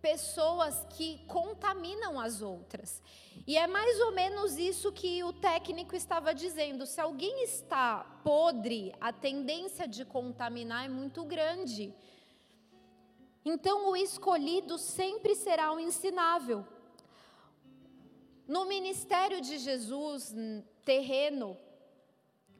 pessoas 0.00 0.86
que 0.90 1.18
contaminam 1.26 2.18
as 2.18 2.42
outras. 2.42 3.02
E 3.46 3.56
é 3.56 3.66
mais 3.66 4.00
ou 4.00 4.12
menos 4.12 4.58
isso 4.58 4.92
que 4.92 5.22
o 5.24 5.32
técnico 5.32 5.94
estava 5.94 6.34
dizendo. 6.34 6.86
Se 6.86 7.00
alguém 7.00 7.42
está 7.42 8.20
podre, 8.22 8.94
a 9.00 9.12
tendência 9.12 9.88
de 9.88 10.04
contaminar 10.04 10.86
é 10.86 10.88
muito 10.88 11.24
grande. 11.24 11.94
Então, 13.44 13.90
o 13.90 13.96
escolhido 13.96 14.76
sempre 14.76 15.34
será 15.34 15.72
o 15.72 15.80
ensinável. 15.80 16.66
No 18.46 18.66
ministério 18.66 19.40
de 19.40 19.58
Jesus, 19.58 20.34
terreno, 20.84 21.56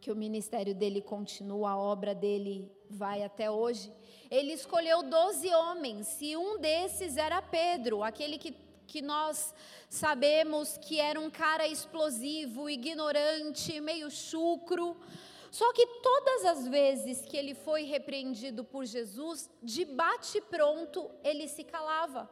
que 0.00 0.10
o 0.10 0.16
ministério 0.16 0.74
dele 0.74 1.02
continua, 1.02 1.70
a 1.70 1.76
obra 1.76 2.14
dele 2.14 2.72
vai 2.88 3.22
até 3.22 3.50
hoje, 3.50 3.92
ele 4.30 4.52
escolheu 4.52 5.02
doze 5.02 5.52
homens, 5.52 6.16
e 6.20 6.36
um 6.36 6.58
desses 6.58 7.16
era 7.16 7.42
Pedro, 7.42 8.02
aquele 8.02 8.38
que, 8.38 8.54
que 8.86 9.02
nós 9.02 9.54
sabemos 9.88 10.78
que 10.78 10.98
era 10.98 11.20
um 11.20 11.28
cara 11.28 11.66
explosivo, 11.66 12.70
ignorante, 12.70 13.80
meio 13.80 14.10
chucro, 14.10 14.96
só 15.50 15.72
que 15.72 15.84
todas 15.86 16.44
as 16.44 16.68
vezes 16.68 17.22
que 17.22 17.36
ele 17.36 17.54
foi 17.54 17.82
repreendido 17.82 18.62
por 18.62 18.84
Jesus, 18.84 19.50
de 19.62 19.84
bate-pronto 19.84 21.10
ele 21.24 21.48
se 21.48 21.64
calava. 21.64 22.30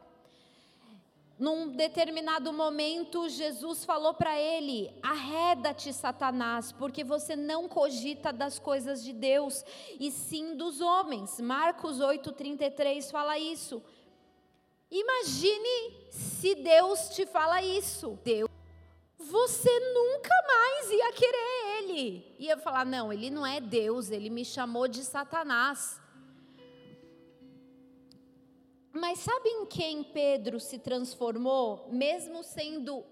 Num 1.37 1.69
determinado 1.69 2.51
momento, 2.51 3.29
Jesus 3.29 3.85
falou 3.85 4.13
para 4.13 4.37
ele: 4.37 4.93
Arreda-te, 5.01 5.93
Satanás, 5.93 6.73
porque 6.73 7.01
você 7.01 7.33
não 7.33 7.67
cogita 7.67 8.33
das 8.33 8.59
coisas 8.59 9.01
de 9.01 9.13
Deus, 9.13 9.63
e 9.97 10.11
sim 10.11 10.55
dos 10.55 10.81
homens. 10.81 11.39
Marcos 11.39 11.99
8,33 11.99 13.09
fala 13.09 13.39
isso. 13.39 13.81
Imagine 14.91 16.09
se 16.09 16.55
Deus 16.55 17.09
te 17.09 17.25
fala 17.25 17.61
isso. 17.61 18.19
Deus 18.23 18.49
você 19.19 19.69
nunca 19.93 20.33
mais 20.47 20.91
ia 20.91 21.11
querer 21.11 21.77
ele. 21.77 22.35
Ia 22.39 22.57
falar: 22.57 22.85
não, 22.85 23.11
ele 23.11 23.29
não 23.29 23.45
é 23.45 23.59
Deus, 23.59 24.09
ele 24.09 24.29
me 24.29 24.45
chamou 24.45 24.87
de 24.87 25.03
Satanás. 25.03 26.01
Mas 28.93 29.19
sabe 29.19 29.49
em 29.49 29.65
quem 29.65 30.03
Pedro 30.03 30.59
se 30.59 30.79
transformou, 30.79 31.87
mesmo 31.91 32.43
sendo 32.43 33.05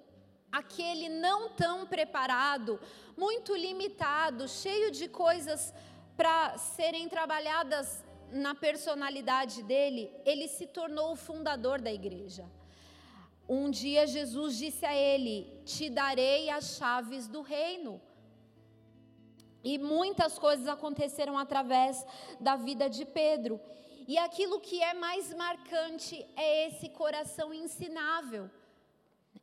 aquele 0.52 1.08
não 1.10 1.50
tão 1.50 1.86
preparado, 1.86 2.80
muito 3.16 3.56
limitado, 3.56 4.48
cheio 4.48 4.90
de 4.90 5.08
coisas 5.08 5.74
para 6.16 6.58
serem 6.58 7.08
trabalhadas 7.08 8.04
na 8.32 8.56
personalidade 8.56 9.62
dele? 9.62 10.10
Ele 10.26 10.48
se 10.48 10.66
tornou 10.66 11.12
o 11.12 11.16
fundador 11.18 11.80
da 11.80 11.92
igreja. 11.92 12.50
Um 13.48 13.70
dia 13.70 14.06
Jesus 14.06 14.58
disse 14.58 14.86
a 14.86 14.94
ele: 14.94 15.62
Te 15.66 15.90
darei 15.90 16.50
as 16.50 16.76
chaves 16.78 17.28
do 17.28 17.42
reino. 17.42 18.02
E 19.64 19.78
muitas 19.78 20.38
coisas 20.38 20.68
aconteceram 20.68 21.38
através 21.38 22.06
da 22.40 22.56
vida 22.56 22.90
de 22.90 23.06
Pedro. 23.06 23.60
E 24.08 24.18
aquilo 24.18 24.60
que 24.60 24.82
é 24.82 24.94
mais 24.94 25.34
marcante 25.34 26.26
é 26.36 26.68
esse 26.68 26.90
coração 26.90 27.54
ensinável. 27.54 28.50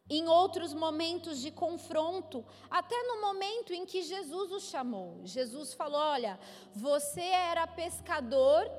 em 0.08 0.28
outros 0.28 0.74
momentos 0.74 1.40
de 1.40 1.50
confronto, 1.50 2.44
até 2.70 3.02
no 3.04 3.22
momento 3.22 3.72
em 3.72 3.86
que 3.86 4.02
Jesus 4.02 4.52
o 4.52 4.60
chamou. 4.60 5.20
Jesus 5.24 5.72
falou: 5.72 6.00
Olha, 6.00 6.38
você 6.74 7.22
era 7.22 7.66
pescador 7.66 8.70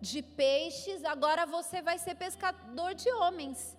de 0.00 0.22
peixes, 0.22 1.02
agora 1.04 1.46
você 1.46 1.80
vai 1.80 1.98
ser 1.98 2.14
pescador 2.14 2.94
de 2.94 3.10
homens. 3.10 3.76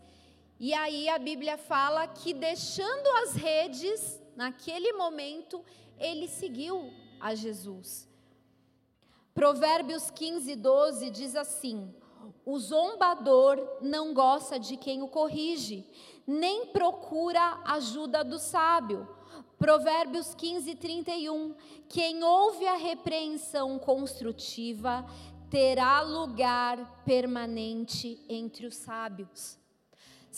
E 0.60 0.74
aí 0.74 1.08
a 1.08 1.20
Bíblia 1.20 1.58
fala 1.58 2.08
que 2.08 2.34
deixando 2.34 3.08
as 3.24 3.34
redes, 3.36 4.22
naquele 4.36 4.94
momento, 4.94 5.64
ele 6.00 6.28
seguiu 6.28 6.92
a 7.20 7.36
Jesus. 7.36 8.10
Provérbios 9.36 10.10
15, 10.10 10.56
12 10.56 11.10
diz 11.12 11.36
assim: 11.36 11.94
O 12.44 12.58
zombador 12.58 13.78
não 13.82 14.16
gosta 14.16 14.60
de 14.60 14.76
quem 14.78 15.04
o 15.04 15.08
corrige, 15.08 15.86
nem 16.26 16.66
procura 16.68 17.62
ajuda 17.66 18.24
do 18.24 18.40
sábio. 18.40 19.08
Provérbios 19.60 20.34
15, 20.34 20.74
31. 20.76 21.56
Quem 21.88 22.24
ouve 22.24 22.66
a 22.66 22.78
repreensão 22.78 23.78
construtiva 23.78 25.06
terá 25.52 26.02
lugar 26.02 27.04
permanente 27.06 28.20
entre 28.28 28.66
os 28.66 28.76
sábios. 28.76 29.60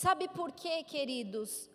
Sabe 0.04 0.28
por 0.28 0.50
quê, 0.50 0.82
queridos? 0.82 1.70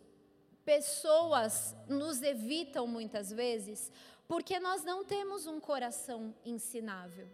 Pessoas 0.74 1.76
nos 1.88 2.24
evitam 2.24 2.88
muitas 2.88 3.30
vezes 3.32 3.92
porque 4.28 4.60
nós 4.60 4.84
não 4.84 5.06
temos 5.06 5.46
um 5.46 5.60
coração 5.60 6.34
ensinável. 6.44 7.28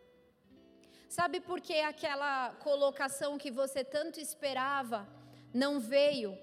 Sabe 1.07 1.39
por 1.39 1.61
que 1.61 1.79
aquela 1.79 2.49
colocação 2.55 3.37
que 3.37 3.49
você 3.49 3.85
tanto 3.85 4.19
esperava 4.19 5.07
não 5.53 5.79
veio? 5.79 6.37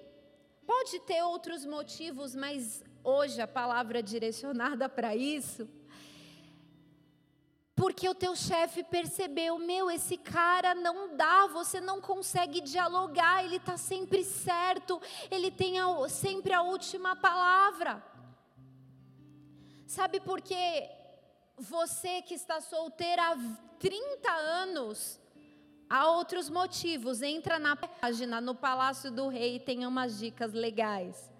Pode 0.65 0.99
ter 1.01 1.21
outros 1.21 1.63
motivos, 1.63 2.33
mas 2.33 2.83
hoje 3.03 3.39
a 3.39 3.47
palavra 3.47 4.01
direcionada 4.01 4.89
para 4.89 5.15
isso 5.15 5.69
porque 7.79 8.09
o 8.09 8.13
teu 8.13 8.35
chefe 8.35 8.83
percebeu, 8.83 9.57
meu, 9.57 9.89
esse 9.89 10.17
cara 10.17 10.75
não 10.75 11.15
dá, 11.15 11.47
você 11.47 11.79
não 11.79 12.01
consegue 12.01 12.59
dialogar, 12.59 13.41
ele 13.45 13.55
está 13.55 13.77
sempre 13.77 14.21
certo, 14.25 15.01
ele 15.31 15.49
tem 15.49 15.79
a, 15.79 16.09
sempre 16.09 16.51
a 16.51 16.61
última 16.61 17.15
palavra. 17.15 18.03
Sabe 19.87 20.19
por 20.19 20.41
que 20.41 20.89
você 21.57 22.21
que 22.21 22.33
está 22.33 22.59
solteira 22.59 23.31
há 23.31 23.37
30 23.79 24.29
anos, 24.29 25.17
há 25.89 26.09
outros 26.09 26.49
motivos, 26.49 27.21
entra 27.21 27.57
na 27.57 27.77
página, 27.77 28.41
no 28.41 28.55
Palácio 28.55 29.09
do 29.09 29.29
Rei, 29.29 29.57
tem 29.57 29.85
umas 29.85 30.19
dicas 30.19 30.51
legais. 30.51 31.31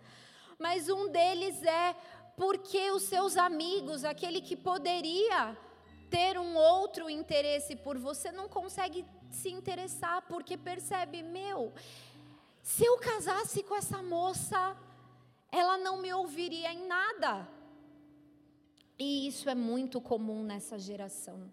Mas 0.58 0.88
um 0.88 1.12
deles 1.12 1.62
é 1.64 1.94
porque 2.38 2.92
os 2.92 3.04
seus 3.04 3.36
amigos, 3.36 4.06
aquele 4.06 4.40
que 4.40 4.56
poderia 4.56 5.58
ter 6.10 6.38
um 6.38 6.56
outro 6.56 7.10
interesse 7.10 7.76
por 7.76 7.98
você, 7.98 8.32
não 8.32 8.50
consegue 8.50 9.06
se 9.30 9.50
interessar, 9.50 10.24
porque 10.24 10.58
percebe, 10.58 11.22
meu, 11.22 11.74
se 12.62 12.84
eu 12.84 12.98
casasse 12.98 13.64
com 13.64 13.76
essa 13.76 14.02
moça, 14.02 14.76
ela 15.52 15.78
não 15.78 16.02
me 16.02 16.14
ouviria 16.14 16.74
em 16.74 16.88
nada. 16.88 17.48
E 18.98 19.28
isso 19.28 19.50
é 19.50 19.56
muito 19.56 20.02
comum 20.02 20.44
nessa 20.44 20.78
geração. 20.78 21.52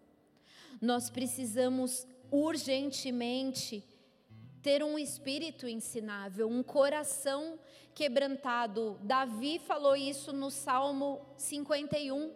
Nós 0.81 1.09
precisamos 1.09 2.07
urgentemente 2.31 3.85
ter 4.63 4.83
um 4.83 4.99
espírito 4.99 5.69
ensinável, 5.69 6.49
um 6.49 6.63
coração 6.63 7.59
quebrantado. 7.95 8.99
Davi 9.03 9.61
falou 9.61 9.95
isso 9.95 10.33
no 10.33 10.51
Salmo 10.51 11.25
51. 11.37 12.33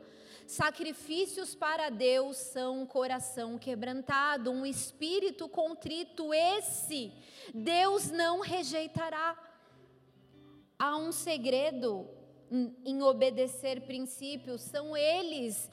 Sacrifícios 0.51 1.55
para 1.55 1.91
Deus 1.91 2.37
são 2.37 2.83
um 2.83 2.85
coração 2.85 3.57
quebrantado, 3.57 4.51
um 4.51 4.67
espírito 4.67 5.49
contrito, 5.49 6.35
esse 6.35 7.13
Deus 7.55 8.11
não 8.11 8.41
rejeitará. 8.41 9.39
Há 10.77 10.97
um 10.97 11.13
segredo 11.13 12.05
em 12.85 13.01
obedecer 13.01 13.83
princípios, 13.83 14.63
são 14.63 14.97
eles 14.97 15.71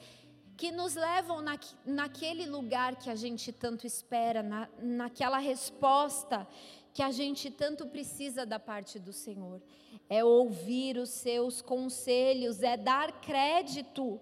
que 0.56 0.70
nos 0.70 0.94
levam 0.94 1.42
na, 1.42 1.58
naquele 1.84 2.46
lugar 2.46 2.94
que 2.94 3.10
a 3.10 3.16
gente 3.16 3.50
tanto 3.50 3.84
espera, 3.84 4.44
na, 4.44 4.68
naquela 4.80 5.38
resposta 5.38 6.46
que 6.94 7.02
a 7.02 7.10
gente 7.10 7.50
tanto 7.50 7.84
precisa 7.88 8.46
da 8.46 8.60
parte 8.60 9.00
do 9.00 9.12
Senhor. 9.12 9.60
É 10.08 10.22
ouvir 10.22 10.98
os 10.98 11.10
seus 11.10 11.60
conselhos, 11.60 12.62
é 12.62 12.76
dar 12.76 13.20
crédito 13.20 14.20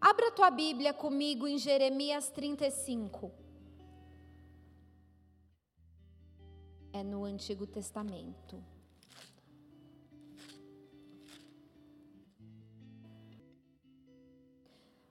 Abra 0.00 0.30
tua 0.30 0.50
Bíblia 0.50 0.94
comigo 0.94 1.46
em 1.46 1.58
Jeremias 1.58 2.30
35. 2.30 3.30
É 6.90 7.02
no 7.02 7.24
Antigo 7.24 7.66
Testamento. 7.66 8.64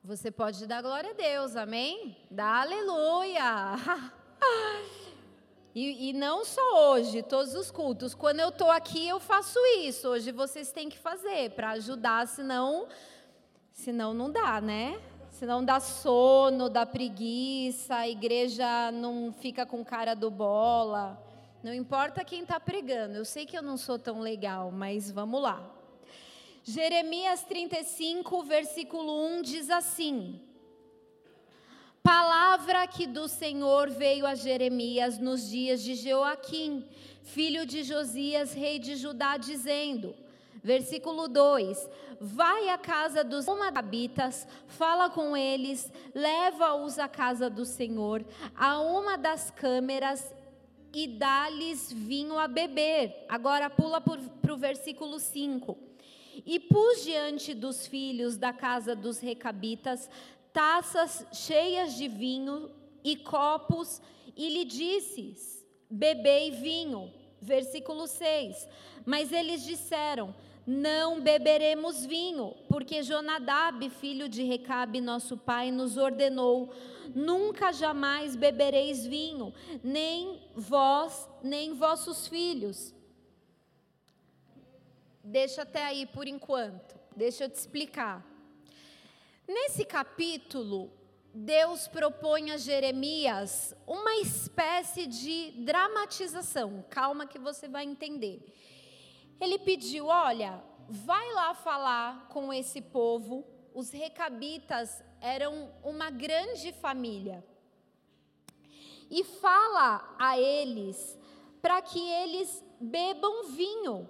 Você 0.03 0.31
pode 0.31 0.65
dar 0.65 0.81
glória 0.81 1.11
a 1.11 1.13
Deus, 1.13 1.55
amém? 1.55 2.17
Dá 2.31 2.61
aleluia! 2.61 3.75
E, 5.75 6.09
e, 6.09 6.13
não 6.13 6.43
só 6.43 6.91
hoje, 6.91 7.21
todos 7.21 7.53
os 7.53 7.69
cultos. 7.69 8.15
Quando 8.15 8.39
eu 8.39 8.49
estou 8.49 8.71
aqui, 8.71 9.07
eu 9.07 9.19
faço 9.19 9.59
isso. 9.77 10.09
Hoje 10.09 10.31
vocês 10.31 10.71
têm 10.71 10.89
que 10.89 10.97
fazer 10.97 11.51
para 11.51 11.69
ajudar, 11.69 12.27
senão 12.27 12.87
Senão 13.79 14.13
não 14.13 14.29
dá, 14.29 14.59
né? 14.59 14.99
Senão 15.31 15.63
dá 15.63 15.79
sono, 15.79 16.69
dá 16.69 16.85
preguiça, 16.85 17.95
a 17.95 18.09
igreja 18.09 18.91
não 18.91 19.31
fica 19.31 19.65
com 19.65 19.85
cara 19.85 20.13
do 20.13 20.29
bola. 20.29 21.17
Não 21.63 21.73
importa 21.73 22.25
quem 22.25 22.41
está 22.41 22.59
pregando, 22.59 23.15
eu 23.15 23.23
sei 23.23 23.45
que 23.45 23.57
eu 23.57 23.61
não 23.61 23.77
sou 23.77 23.97
tão 23.97 24.19
legal, 24.19 24.69
mas 24.69 25.09
vamos 25.09 25.41
lá. 25.41 25.63
Jeremias 26.61 27.43
35, 27.43 28.43
versículo 28.43 29.25
1 29.37 29.43
diz 29.43 29.69
assim: 29.69 30.41
Palavra 32.03 32.85
que 32.85 33.07
do 33.07 33.29
Senhor 33.29 33.89
veio 33.89 34.25
a 34.25 34.35
Jeremias 34.35 35.17
nos 35.17 35.49
dias 35.49 35.81
de 35.81 35.95
Joaquim, 35.95 36.85
filho 37.23 37.65
de 37.65 37.83
Josias, 37.83 38.51
rei 38.51 38.77
de 38.77 38.97
Judá, 38.97 39.37
dizendo: 39.37 40.13
Versículo 40.63 41.27
2: 41.27 41.89
Vai 42.19 42.69
à 42.69 42.77
casa 42.77 43.23
dos 43.23 43.45
Moabitas, 43.45 44.47
fala 44.67 45.09
com 45.09 45.35
eles, 45.35 45.91
leva-os 46.13 46.99
à 46.99 47.07
casa 47.07 47.49
do 47.49 47.65
Senhor, 47.65 48.25
a 48.55 48.79
uma 48.79 49.17
das 49.17 49.51
câmeras 49.51 50.33
e 50.93 51.07
dá-lhes 51.07 51.91
vinho 51.91 52.37
a 52.37 52.47
beber. 52.47 53.25
Agora 53.29 53.69
pula 53.69 54.01
para 54.01 54.53
o 54.53 54.57
versículo 54.57 55.19
5. 55.19 55.77
E 56.45 56.59
pus 56.59 57.03
diante 57.03 57.53
dos 57.53 57.85
filhos 57.85 58.37
da 58.37 58.53
casa 58.53 58.95
dos 58.95 59.19
recabitas 59.19 60.09
taças 60.53 61.25
cheias 61.31 61.95
de 61.95 62.07
vinho 62.07 62.69
e 63.03 63.15
copos, 63.15 64.01
e 64.35 64.49
lhe 64.49 64.65
disse: 64.65 65.65
Bebei 65.89 66.51
vinho. 66.51 67.11
Versículo 67.41 68.05
6. 68.05 68.67
Mas 69.05 69.31
eles 69.31 69.63
disseram: 69.63 70.35
não 70.69 71.19
beberemos 71.19 72.05
vinho, 72.05 72.55
porque 72.67 73.01
Jonadab, 73.01 73.89
filho 73.89 74.29
de 74.29 74.43
Recabe, 74.43 75.01
nosso 75.01 75.35
pai, 75.35 75.71
nos 75.71 75.97
ordenou: 75.97 76.71
nunca 77.15 77.71
jamais 77.73 78.35
bebereis 78.35 79.03
vinho, 79.03 79.51
nem 79.83 80.39
vós, 80.55 81.27
nem 81.41 81.73
vossos 81.73 82.27
filhos. 82.27 82.93
Deixa 85.23 85.63
até 85.63 85.85
aí 85.85 86.05
por 86.05 86.27
enquanto, 86.27 86.95
deixa 87.15 87.45
eu 87.45 87.49
te 87.49 87.55
explicar. 87.55 88.23
Nesse 89.47 89.83
capítulo, 89.83 90.91
Deus 91.33 91.87
propõe 91.87 92.51
a 92.51 92.57
Jeremias 92.57 93.73
uma 93.87 94.17
espécie 94.17 95.07
de 95.07 95.49
dramatização. 95.65 96.85
Calma 96.91 97.25
que 97.25 97.39
você 97.39 97.67
vai 97.67 97.85
entender 97.85 98.53
ele 99.39 99.59
pediu: 99.59 100.07
olha, 100.07 100.63
vai 100.87 101.33
lá 101.33 101.53
falar 101.53 102.27
com 102.29 102.51
esse 102.51 102.81
povo. 102.81 103.45
Os 103.73 103.91
recabitas 103.91 105.03
eram 105.21 105.71
uma 105.83 106.09
grande 106.09 106.73
família. 106.73 107.45
E 109.09 109.23
fala 109.23 110.15
a 110.19 110.39
eles 110.39 111.17
para 111.61 111.81
que 111.81 111.99
eles 111.99 112.63
bebam 112.79 113.45
vinho. 113.45 114.09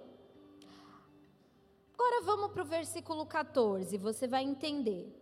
Agora 1.94 2.22
vamos 2.22 2.52
para 2.52 2.62
o 2.62 2.66
versículo 2.66 3.26
14, 3.26 3.96
você 3.98 4.26
vai 4.26 4.42
entender. 4.42 5.14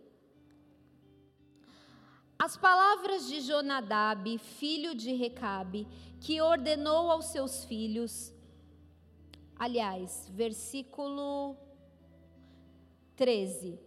As 2.37 2.55
palavras 2.55 3.27
de 3.27 3.41
Jonadab, 3.41 4.37
filho 4.37 4.95
de 4.95 5.11
Recabe, 5.13 5.85
que 6.21 6.39
ordenou 6.41 7.11
aos 7.11 7.25
seus 7.25 7.65
filhos: 7.65 8.33
aliás, 9.59 10.31
versículo 10.33 11.57
13. 13.17 13.77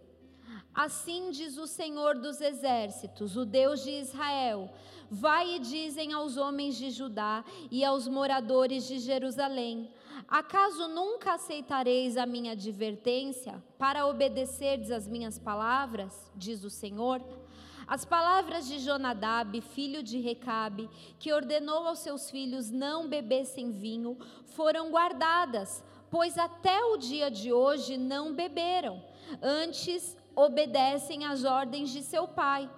Assim 0.73 1.31
diz 1.31 1.57
o 1.57 1.67
Senhor 1.67 2.15
dos 2.19 2.39
Exércitos, 2.39 3.35
o 3.35 3.45
Deus 3.45 3.83
de 3.83 3.91
Israel: 3.91 4.71
Vai 5.09 5.55
e 5.55 5.59
dizem 5.59 6.13
aos 6.13 6.37
homens 6.37 6.77
de 6.77 6.91
Judá 6.91 7.43
e 7.69 7.83
aos 7.83 8.07
moradores 8.07 8.87
de 8.87 8.99
Jerusalém: 8.99 9.91
Acaso 10.27 10.87
nunca 10.87 11.33
aceitareis 11.33 12.17
a 12.17 12.25
minha 12.25 12.53
advertência 12.53 13.63
para 13.77 14.07
obedecerdes 14.07 14.91
às 14.91 15.07
minhas 15.07 15.37
palavras? 15.37 16.31
Diz 16.35 16.63
o 16.63 16.69
Senhor. 16.69 17.21
As 17.87 18.05
palavras 18.05 18.67
de 18.67 18.79
Jonadab, 18.79 19.59
filho 19.61 20.01
de 20.01 20.19
Recabe, 20.19 20.89
que 21.19 21.33
ordenou 21.33 21.87
aos 21.87 21.99
seus 21.99 22.29
filhos 22.29 22.71
não 22.71 23.07
bebessem 23.07 23.71
vinho, 23.71 24.17
foram 24.45 24.89
guardadas, 24.89 25.83
pois 26.09 26.37
até 26.37 26.83
o 26.85 26.97
dia 26.97 27.29
de 27.29 27.51
hoje 27.51 27.97
não 27.97 28.33
beberam. 28.33 29.03
Antes 29.41 30.15
obedecem 30.35 31.25
às 31.25 31.43
ordens 31.43 31.89
de 31.91 32.01
seu 32.03 32.27
pai. 32.27 32.69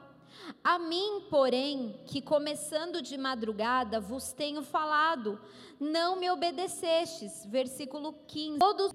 A 0.64 0.78
mim, 0.78 1.26
porém, 1.30 2.00
que 2.06 2.22
começando 2.22 3.02
de 3.02 3.18
madrugada 3.18 4.00
vos 4.00 4.34
tenho 4.34 4.62
falado, 4.62 5.40
não 5.80 6.18
me 6.18 6.30
obedecestes. 6.30 7.46
Versículo 7.46 8.14
15. 8.28 8.60
Todos, 8.60 8.92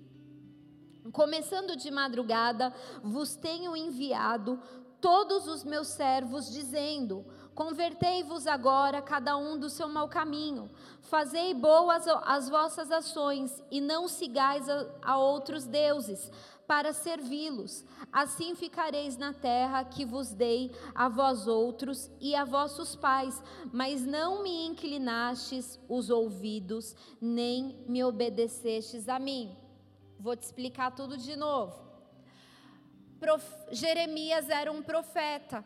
começando 1.13 1.77
de 1.77 1.91
madrugada, 1.91 2.75
vos 3.03 3.37
tenho 3.37 3.77
enviado 3.77 4.61
todos 5.01 5.47
os 5.47 5.65
meus 5.65 5.89
servos, 5.89 6.51
dizendo: 6.53 7.25
Convertei-vos 7.55 8.47
agora, 8.47 9.03
cada 9.03 9.37
um 9.37 9.59
do 9.59 9.69
seu 9.69 9.89
mau 9.89 10.09
caminho, 10.09 10.71
fazei 11.03 11.53
boas 11.53 12.07
as 12.09 12.49
vossas 12.49 12.91
ações, 12.91 13.63
e 13.71 13.81
não 13.81 14.09
sigais 14.09 14.69
a, 14.69 14.87
a 15.03 15.19
outros 15.19 15.67
deuses, 15.67 16.31
para 16.67 16.93
servi-los. 16.93 17.85
Assim 18.13 18.55
ficareis 18.55 19.17
na 19.17 19.35
terra 19.35 19.85
que 19.85 20.05
vos 20.05 20.33
dei 20.33 20.71
a 20.95 21.09
vós 21.09 21.49
outros 21.49 22.09
e 22.21 22.35
a 22.35 22.45
vossos 22.45 22.95
pais, 22.95 23.43
mas 23.73 24.07
não 24.07 24.43
me 24.43 24.67
inclinastes 24.67 25.81
os 25.89 26.11
ouvidos, 26.11 26.95
nem 27.21 27.85
me 27.89 28.05
obedecestes 28.05 29.09
a 29.09 29.19
mim. 29.19 29.57
Vou 30.19 30.37
te 30.37 30.43
explicar 30.43 30.95
tudo 30.95 31.17
de 31.17 31.35
novo. 31.35 31.90
Prof... 33.21 33.45
Jeremias 33.71 34.49
era 34.49 34.73
um 34.73 34.83
profeta. 34.83 35.63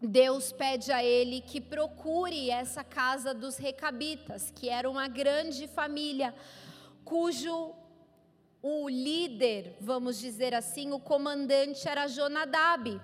Deus 0.00 0.50
pede 0.50 0.90
a 0.90 1.04
ele 1.04 1.42
que 1.42 1.60
procure 1.60 2.48
essa 2.48 2.82
casa 2.82 3.34
dos 3.34 3.58
recabitas, 3.58 4.50
que 4.50 4.70
era 4.70 4.88
uma 4.88 5.08
grande 5.08 5.68
família, 5.68 6.34
cujo 7.04 7.74
o 8.62 8.88
líder, 8.88 9.76
vamos 9.78 10.18
dizer 10.18 10.54
assim, 10.54 10.90
o 10.92 10.98
comandante 10.98 11.86
era 11.86 12.08
Jonadab. 12.08 12.98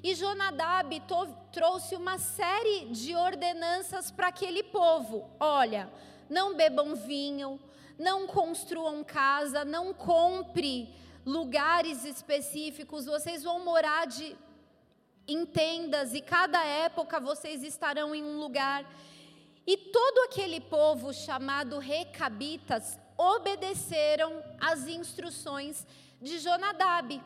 E 0.00 0.14
Jonadab 0.14 1.02
trouxe 1.50 1.96
uma 1.96 2.18
série 2.18 2.86
de 2.86 3.14
ordenanças 3.16 4.10
para 4.10 4.28
aquele 4.28 4.62
povo. 4.62 5.28
Olha, 5.40 5.90
não 6.30 6.54
bebam 6.54 6.94
vinho, 6.94 7.58
não 7.98 8.26
construam 8.26 9.02
casa, 9.02 9.64
não 9.64 9.92
compre 9.92 11.01
lugares 11.24 12.04
específicos, 12.04 13.06
vocês 13.06 13.42
vão 13.42 13.64
morar 13.64 14.06
de, 14.06 14.36
em 15.26 15.46
tendas 15.46 16.14
e 16.14 16.20
cada 16.20 16.62
época 16.64 17.20
vocês 17.20 17.62
estarão 17.62 18.14
em 18.14 18.22
um 18.22 18.38
lugar. 18.38 18.84
E 19.66 19.76
todo 19.76 20.18
aquele 20.24 20.60
povo 20.60 21.12
chamado 21.12 21.78
Recabitas 21.78 22.98
obedeceram 23.16 24.42
às 24.60 24.88
instruções 24.88 25.86
de 26.20 26.38
Jonadab. 26.38 27.22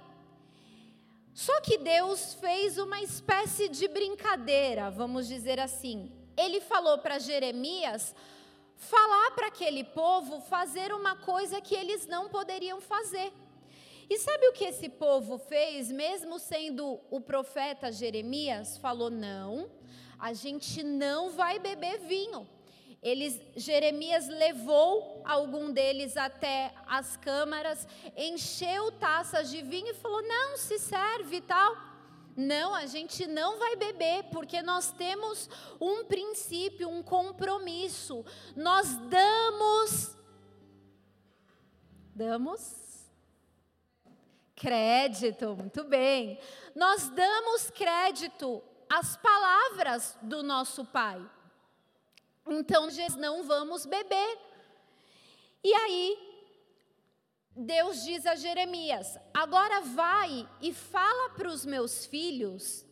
Só 1.32 1.60
que 1.60 1.78
Deus 1.78 2.34
fez 2.34 2.78
uma 2.78 3.00
espécie 3.00 3.68
de 3.68 3.88
brincadeira, 3.88 4.90
vamos 4.90 5.26
dizer 5.26 5.60
assim. 5.60 6.10
Ele 6.36 6.60
falou 6.60 6.98
para 6.98 7.18
Jeremias 7.18 8.14
falar 8.76 9.30
para 9.32 9.48
aquele 9.48 9.84
povo 9.84 10.40
fazer 10.40 10.92
uma 10.92 11.16
coisa 11.16 11.60
que 11.60 11.74
eles 11.74 12.06
não 12.06 12.28
poderiam 12.28 12.80
fazer. 12.80 13.32
E 14.08 14.18
sabe 14.18 14.46
o 14.48 14.52
que 14.52 14.64
esse 14.64 14.88
povo 14.88 15.36
fez, 15.36 15.90
mesmo 15.90 16.38
sendo 16.38 17.00
o 17.10 17.20
profeta 17.20 17.90
Jeremias? 17.90 18.78
Falou: 18.78 19.10
não, 19.10 19.68
a 20.18 20.32
gente 20.32 20.82
não 20.82 21.30
vai 21.30 21.58
beber 21.58 21.98
vinho. 22.00 22.48
Eles, 23.02 23.40
Jeremias 23.56 24.28
levou 24.28 25.22
algum 25.24 25.72
deles 25.72 26.16
até 26.16 26.72
as 26.86 27.16
câmaras, 27.16 27.86
encheu 28.16 28.92
taças 28.92 29.50
de 29.50 29.60
vinho 29.62 29.88
e 29.88 29.94
falou: 29.94 30.22
Não, 30.22 30.56
se 30.56 30.78
serve 30.78 31.36
e 31.36 31.40
tal. 31.40 31.76
Não, 32.36 32.74
a 32.74 32.86
gente 32.86 33.26
não 33.26 33.58
vai 33.58 33.76
beber, 33.76 34.24
porque 34.24 34.60
nós 34.60 34.92
temos 34.92 35.48
um 35.80 36.04
princípio, 36.04 36.88
um 36.88 37.02
compromisso. 37.02 38.24
Nós 38.54 38.96
damos. 39.08 40.14
Damos 42.14 42.85
crédito, 44.56 45.54
muito 45.54 45.84
bem. 45.84 46.40
Nós 46.74 47.08
damos 47.10 47.70
crédito 47.70 48.62
às 48.88 49.16
palavras 49.16 50.16
do 50.22 50.42
nosso 50.42 50.84
Pai. 50.84 51.24
Então, 52.48 52.88
não 53.18 53.44
vamos 53.44 53.84
beber. 53.84 54.38
E 55.62 55.74
aí, 55.74 56.26
Deus 57.54 58.02
diz 58.02 58.24
a 58.26 58.34
Jeremias: 58.34 59.18
agora 59.34 59.80
vai 59.80 60.48
e 60.60 60.72
fala 60.72 61.30
para 61.30 61.48
os 61.48 61.64
meus 61.64 62.06
filhos 62.06 62.84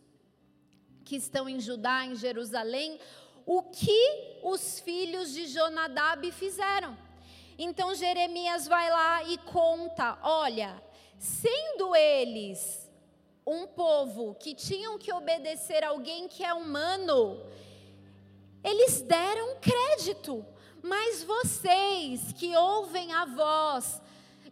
que 1.05 1.17
estão 1.17 1.49
em 1.49 1.61
Judá, 1.61 2.05
em 2.05 2.15
Jerusalém, 2.15 2.99
o 3.47 3.63
que 3.63 4.41
os 4.43 4.81
filhos 4.81 5.33
de 5.33 5.47
Jonadab 5.47 6.31
fizeram. 6.33 6.97
Então 7.59 7.95
Jeremias 7.95 8.67
vai 8.67 8.91
lá 8.91 9.23
e 9.25 9.39
conta: 9.39 10.19
olha, 10.23 10.83
sendo 11.25 11.97
eles 11.97 12.91
um 13.47 13.67
povo 13.67 14.35
que 14.35 14.55
tinham 14.55 14.99
que 14.99 15.11
obedecer 15.11 15.83
a 15.83 15.89
alguém 15.89 16.29
que 16.29 16.45
é 16.45 16.53
humano, 16.53 17.41
eles 18.63 19.01
deram 19.01 19.57
crédito, 19.57 20.45
mas 20.83 21.25
vocês 21.25 22.31
que 22.35 22.55
ouvem 22.55 23.11
a 23.15 23.25
voz 23.25 24.03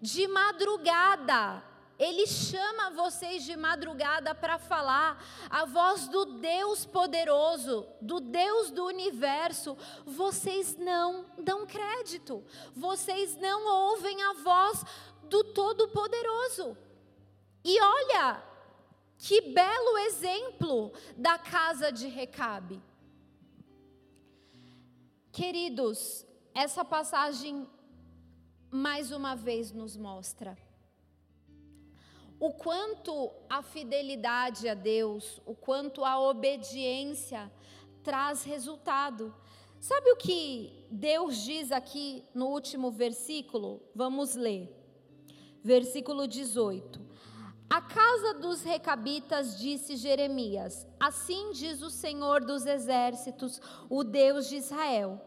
de 0.00 0.26
madrugada, 0.26 1.62
ele 1.98 2.26
chama 2.26 2.90
vocês 2.90 3.44
de 3.44 3.54
madrugada 3.54 4.34
para 4.34 4.58
falar 4.58 5.22
a 5.50 5.66
voz 5.66 6.08
do 6.08 6.24
Deus 6.24 6.86
poderoso, 6.86 7.86
do 8.00 8.18
Deus 8.18 8.70
do 8.70 8.86
universo. 8.86 9.76
Vocês 10.04 10.76
não 10.76 11.26
dão 11.38 11.66
crédito, 11.66 12.42
vocês 12.74 13.36
não 13.36 13.66
ouvem 13.66 14.22
a 14.22 14.32
voz 14.42 14.84
do 15.32 15.42
Todo-Poderoso. 15.42 16.76
E 17.64 17.80
olha, 17.80 18.42
que 19.16 19.40
belo 19.40 19.96
exemplo 20.08 20.92
da 21.16 21.38
casa 21.38 21.90
de 21.90 22.06
Recabe. 22.06 22.82
Queridos, 25.32 26.26
essa 26.54 26.84
passagem 26.84 27.66
mais 28.70 29.10
uma 29.10 29.34
vez 29.34 29.72
nos 29.72 29.96
mostra 29.96 30.54
o 32.38 32.52
quanto 32.52 33.30
a 33.48 33.62
fidelidade 33.62 34.68
a 34.68 34.74
Deus, 34.74 35.40
o 35.46 35.54
quanto 35.54 36.04
a 36.04 36.20
obediência 36.20 37.50
traz 38.02 38.42
resultado. 38.42 39.34
Sabe 39.80 40.10
o 40.10 40.16
que 40.16 40.84
Deus 40.90 41.36
diz 41.44 41.70
aqui 41.72 42.24
no 42.34 42.48
último 42.48 42.90
versículo? 42.90 43.80
Vamos 43.94 44.34
ler. 44.34 44.81
Versículo 45.62 46.26
18. 46.26 47.00
A 47.70 47.80
casa 47.80 48.34
dos 48.34 48.62
recabitas 48.62 49.58
disse 49.58 49.96
Jeremias: 49.96 50.86
Assim 51.00 51.52
diz 51.52 51.80
o 51.80 51.88
Senhor 51.88 52.44
dos 52.44 52.66
exércitos, 52.66 53.60
o 53.88 54.04
Deus 54.04 54.48
de 54.48 54.56
Israel: 54.56 55.18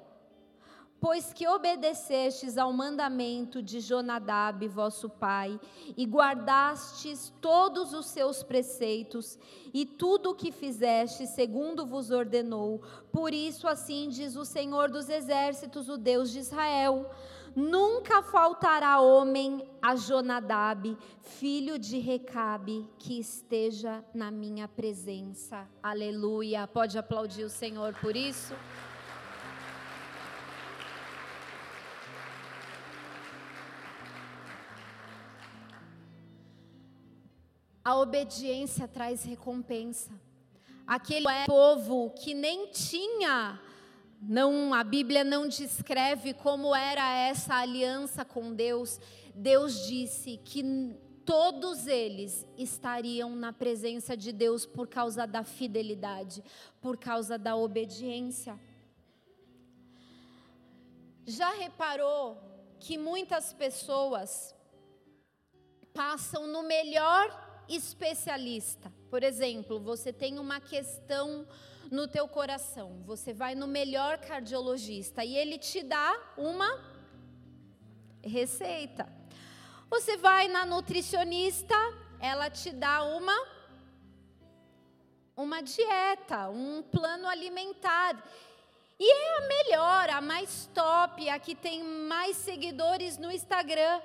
Pois 1.00 1.34
que 1.34 1.48
obedecestes 1.48 2.58
ao 2.58 2.72
mandamento 2.72 3.62
de 3.62 3.80
Jonadab, 3.80 4.68
vosso 4.68 5.10
pai, 5.10 5.60
e 5.96 6.06
guardastes 6.06 7.34
todos 7.42 7.94
os 7.94 8.08
seus 8.08 8.44
preceitos 8.44 9.38
e 9.74 9.86
tudo 9.86 10.32
o 10.32 10.36
que 10.36 10.52
fizeste 10.52 11.28
segundo 11.28 11.86
vos 11.86 12.12
ordenou, 12.12 12.82
por 13.12 13.34
isso 13.34 13.68
assim 13.68 14.10
diz 14.10 14.36
o 14.36 14.46
Senhor 14.46 14.90
dos 14.90 15.10
exércitos, 15.10 15.90
o 15.90 15.98
Deus 15.98 16.32
de 16.32 16.40
Israel: 16.40 17.10
Nunca 17.56 18.22
faltará 18.22 19.00
homem 19.00 19.66
a 19.82 19.96
Jonadab, 19.96 20.98
filho 21.22 21.80
de 21.80 21.98
Recabe, 22.00 22.86
que 23.00 23.18
esteja 23.18 24.04
na 24.14 24.30
minha 24.30 24.68
presença. 24.68 25.66
Aleluia. 25.82 26.68
Pode 26.68 26.98
aplaudir 26.98 27.46
o 27.46 27.50
Senhor 27.50 27.94
por 28.02 28.14
isso? 28.14 28.54
A 37.86 37.96
obediência 37.96 38.86
traz 38.86 39.24
recompensa. 39.24 40.12
Aquele 40.86 41.26
povo 41.46 42.10
que 42.10 42.34
nem 42.34 42.68
tinha 42.68 43.62
não, 44.28 44.74
a 44.74 44.84
Bíblia 44.84 45.24
não 45.24 45.48
descreve 45.48 46.34
como 46.34 46.76
era 46.76 47.16
essa 47.16 47.56
aliança 47.56 48.26
com 48.26 48.54
Deus. 48.54 49.00
Deus 49.36 49.86
disse 49.86 50.38
que 50.44 50.64
todos 51.24 51.86
eles 51.86 52.46
estariam 52.58 53.36
na 53.36 53.54
presença 53.54 54.18
de 54.18 54.32
Deus 54.32 54.66
por 54.66 54.88
causa 54.88 55.28
da 55.28 55.44
fidelidade, 55.44 56.44
por 56.82 56.98
causa 56.98 57.38
da 57.38 57.56
obediência. 57.56 58.60
Já 61.26 61.52
reparou 61.54 62.38
que 62.80 62.98
muitas 62.98 63.54
pessoas 63.54 64.56
passam 65.94 66.48
no 66.48 66.64
melhor 66.64 67.64
especialista. 67.70 68.92
Por 69.10 69.24
exemplo, 69.24 69.80
você 69.80 70.12
tem 70.12 70.40
uma 70.40 70.60
questão 70.60 71.48
no 71.92 72.08
teu 72.08 72.28
coração, 72.28 73.02
você 73.06 73.34
vai 73.34 73.56
no 73.56 73.68
melhor 73.68 74.18
cardiologista 74.18 75.24
e 75.24 75.36
ele 75.36 75.58
te 75.58 75.84
dá 75.84 76.34
uma 76.38 76.70
receita. 78.24 79.08
Você 79.90 80.18
vai 80.18 80.48
na 80.48 80.66
nutricionista, 80.66 81.76
ela 82.20 82.50
te 82.50 82.72
dá 82.72 83.04
uma 83.04 83.56
uma 85.38 85.62
dieta, 85.62 86.50
um 86.50 86.82
plano 86.82 87.28
alimentar. 87.28 88.24
E 88.98 89.12
é 89.12 89.38
a 89.38 89.48
melhor, 89.48 90.10
a 90.10 90.22
mais 90.22 90.70
top, 90.74 91.30
a 91.30 91.38
que 91.38 91.54
tem 91.54 91.84
mais 91.84 92.38
seguidores 92.38 93.18
no 93.18 93.30
Instagram. 93.30 94.02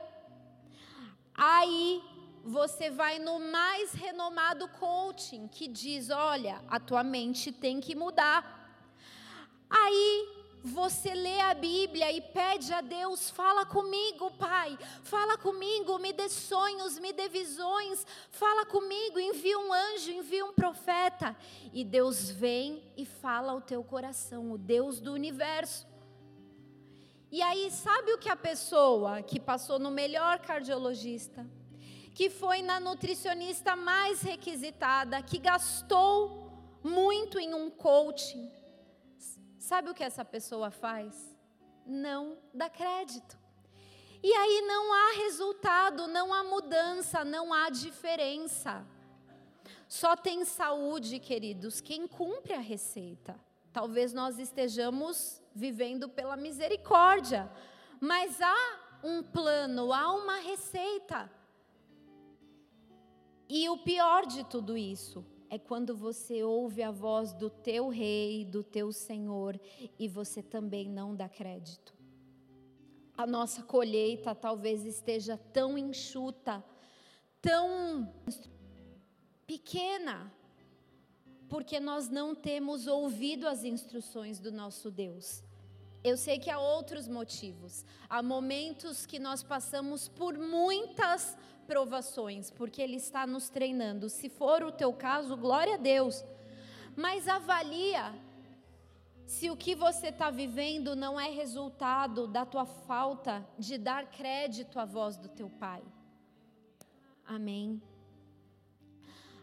Aí 1.33 2.03
você 2.45 2.91
vai 2.91 3.19
no 3.19 3.39
mais 3.39 3.93
renomado 3.93 4.67
coaching 4.69 5.49
que 5.49 5.69
diz: 5.69 6.11
olha, 6.11 6.63
a 6.69 6.81
tua 6.81 7.03
mente 7.03 7.53
tem 7.53 7.81
que 7.81 7.95
mudar. 7.95 8.59
Aí 9.69 10.41
você 10.63 11.15
lê 11.15 11.41
a 11.41 11.55
Bíblia 11.55 12.13
e 12.13 12.21
pede 12.21 12.73
a 12.73 12.81
Deus: 12.81 13.31
fala 13.31 13.65
comigo, 13.65 14.31
Pai, 14.33 14.79
fala 15.03 15.37
comigo, 15.37 15.99
me 15.99 16.13
dê 16.13 16.29
sonhos, 16.29 16.99
me 16.99 17.13
dê 17.13 17.29
visões, 17.29 18.07
fala 18.31 18.67
comigo, 18.67 19.19
envia 19.19 19.59
um 19.59 19.73
anjo, 19.73 20.11
envia 20.11 20.45
um 20.45 20.53
profeta. 20.53 21.37
E 21.73 21.85
Deus 21.85 22.31
vem 22.31 22.83
e 22.97 23.05
fala 23.05 23.53
ao 23.53 23.61
teu 23.61 23.83
coração, 23.85 24.53
o 24.53 24.59
Deus 24.59 25.01
do 25.01 25.13
universo. 25.13 25.89
E 27.33 27.43
aí, 27.43 27.71
sabe 27.71 28.13
o 28.13 28.19
que 28.19 28.29
a 28.29 28.35
pessoa 28.35 29.23
que 29.23 29.39
passou 29.39 29.79
no 29.79 29.91
melhor 29.91 30.41
cardiologista, 30.41 31.47
que 32.15 32.29
foi 32.29 32.63
na 32.63 32.81
nutricionista 32.81 33.77
mais 33.77 34.23
requisitada, 34.23 35.23
que 35.23 35.39
gastou 35.39 36.51
muito 36.83 37.39
em 37.39 37.55
um 37.55 37.71
coaching. 37.71 38.51
Sabe 39.59 39.91
o 39.91 39.95
que 39.95 40.03
essa 40.03 40.25
pessoa 40.25 40.71
faz? 40.71 41.37
Não 41.87 42.39
dá 42.53 42.69
crédito. 42.69 43.39
E 44.23 44.33
aí 44.33 44.63
não 44.67 44.93
há 44.93 45.13
resultado, 45.25 46.07
não 46.07 46.35
há 46.35 46.45
mudança, 46.45 47.25
não 47.25 47.55
há 47.55 47.71
diferença. 47.71 48.85
Só 49.89 50.15
tem 50.15 50.45
saúde, 50.45 51.19
queridos, 51.19 51.81
quem 51.81 52.07
cumpre 52.07 52.53
a 52.53 52.61
receita. 52.61 53.35
Talvez 53.73 54.13
nós 54.13 54.39
estejamos 54.39 55.41
vivendo 55.55 56.09
pela 56.09 56.37
misericórdia, 56.37 57.51
mas 58.01 58.41
há 58.41 58.81
um 59.03 59.23
plano, 59.23 59.93
há 59.93 60.13
uma 60.13 60.37
receita. 60.41 61.31
E 63.53 63.69
o 63.69 63.77
pior 63.77 64.27
de 64.27 64.45
tudo 64.45 64.79
isso 64.79 65.27
é 65.51 65.59
quando 65.59 65.97
você 65.97 66.45
ouve 66.45 66.85
a 66.85 66.93
voz 66.93 67.33
do 67.33 67.51
teu 67.51 67.89
rei, 67.89 68.45
do 68.45 68.63
teu 68.63 68.93
Senhor, 68.93 69.61
e 69.99 70.07
você 70.07 70.41
também 70.41 70.89
não 70.89 71.17
dá 71.17 71.29
crédito. 71.29 71.93
A 73.19 73.27
nossa 73.27 73.61
colheita 73.65 74.37
talvez 74.37 74.85
esteja 74.85 75.37
tão 75.37 75.77
enxuta, 75.77 76.65
tão 77.43 78.15
pequena, 79.45 80.33
porque 81.49 81.81
nós 81.81 82.09
não 82.09 82.37
temos 82.37 82.87
ouvido 82.87 83.49
as 83.49 83.65
instruções 83.65 84.39
do 84.39 84.53
nosso 84.53 84.93
Deus. 84.93 85.43
Eu 86.03 86.17
sei 86.17 86.39
que 86.39 86.51
há 86.51 86.59
outros 86.59 87.07
motivos. 87.07 87.85
Há 88.09 88.23
momentos 88.23 89.05
que 89.05 89.19
nós 89.19 89.43
passamos 89.43 90.09
por 90.09 90.39
muitas 90.39 91.37
provações, 91.67 92.51
porque 92.51 92.81
Ele 92.81 92.97
está 92.97 93.27
nos 93.27 93.49
treinando. 93.49 94.09
Se 94.09 94.29
for 94.29 94.63
o 94.63 94.73
teu 94.73 94.93
caso, 94.93 95.37
glória 95.37 95.75
a 95.75 95.79
Deus. 95.79 96.25
Mas 96.97 97.29
avalia 97.29 98.15
se 99.27 99.49
o 99.49 99.57
que 99.57 99.77
você 99.77 100.09
está 100.09 100.29
vivendo 100.29 100.97
não 100.97 101.19
é 101.21 101.31
resultado 101.31 102.27
da 102.27 102.45
tua 102.45 102.67
falta 102.67 103.47
de 103.57 103.79
dar 103.79 104.11
crédito 104.11 104.81
à 104.81 104.85
voz 104.85 105.17
do 105.17 105.29
teu 105.29 105.49
Pai. 105.49 105.83
Amém. 107.25 107.81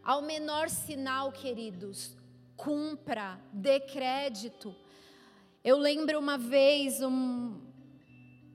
Ao 0.04 0.22
menor 0.22 0.70
sinal, 0.70 1.32
queridos, 1.32 2.18
cumpra, 2.58 3.40
dê 3.54 3.80
crédito. 3.80 4.76
Eu 5.70 5.78
lembro 5.78 6.18
uma 6.18 6.38
vez 6.38 7.02
um, 7.02 7.60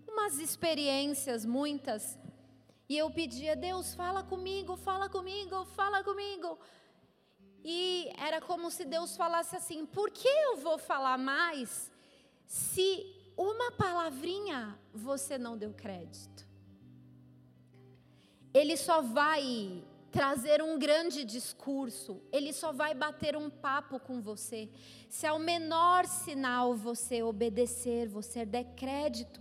umas 0.08 0.38
experiências, 0.38 1.44
muitas, 1.44 2.18
e 2.88 2.96
eu 2.96 3.10
pedia, 3.10 3.54
Deus, 3.54 3.94
fala 3.94 4.22
comigo, 4.22 4.78
fala 4.78 5.10
comigo, 5.10 5.62
fala 5.66 6.02
comigo. 6.02 6.58
E 7.62 8.10
era 8.16 8.40
como 8.40 8.70
se 8.70 8.86
Deus 8.86 9.14
falasse 9.14 9.54
assim: 9.54 9.84
por 9.84 10.08
que 10.10 10.26
eu 10.26 10.56
vou 10.56 10.78
falar 10.78 11.18
mais 11.18 11.92
se 12.46 13.04
uma 13.36 13.72
palavrinha 13.72 14.78
você 14.90 15.36
não 15.36 15.58
deu 15.58 15.74
crédito? 15.74 16.48
Ele 18.54 18.74
só 18.74 19.02
vai 19.02 19.84
trazer 20.12 20.62
um 20.62 20.78
grande 20.78 21.24
discurso, 21.24 22.22
ele 22.30 22.52
só 22.52 22.70
vai 22.70 22.94
bater 22.94 23.34
um 23.34 23.48
papo 23.48 23.98
com 23.98 24.20
você 24.20 24.68
se 25.08 25.26
ao 25.26 25.38
menor 25.38 26.06
sinal 26.06 26.74
você 26.74 27.22
obedecer, 27.22 28.06
você 28.08 28.44
der 28.44 28.64
crédito. 28.76 29.40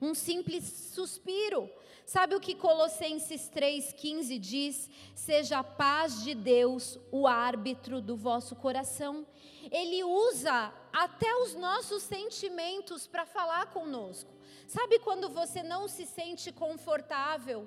Um 0.00 0.14
simples 0.14 0.64
suspiro, 0.64 1.70
Sabe 2.06 2.34
o 2.34 2.40
que 2.40 2.54
Colossenses 2.54 3.50
3,15 3.50 4.38
diz? 4.38 4.90
Seja 5.14 5.60
a 5.60 5.64
paz 5.64 6.22
de 6.22 6.34
Deus 6.34 6.98
o 7.10 7.26
árbitro 7.26 8.02
do 8.02 8.14
vosso 8.14 8.54
coração. 8.54 9.26
Ele 9.70 10.04
usa 10.04 10.70
até 10.92 11.34
os 11.36 11.54
nossos 11.54 12.02
sentimentos 12.02 13.06
para 13.06 13.24
falar 13.24 13.72
conosco. 13.72 14.30
Sabe 14.66 14.98
quando 14.98 15.30
você 15.30 15.62
não 15.62 15.88
se 15.88 16.04
sente 16.04 16.52
confortável 16.52 17.66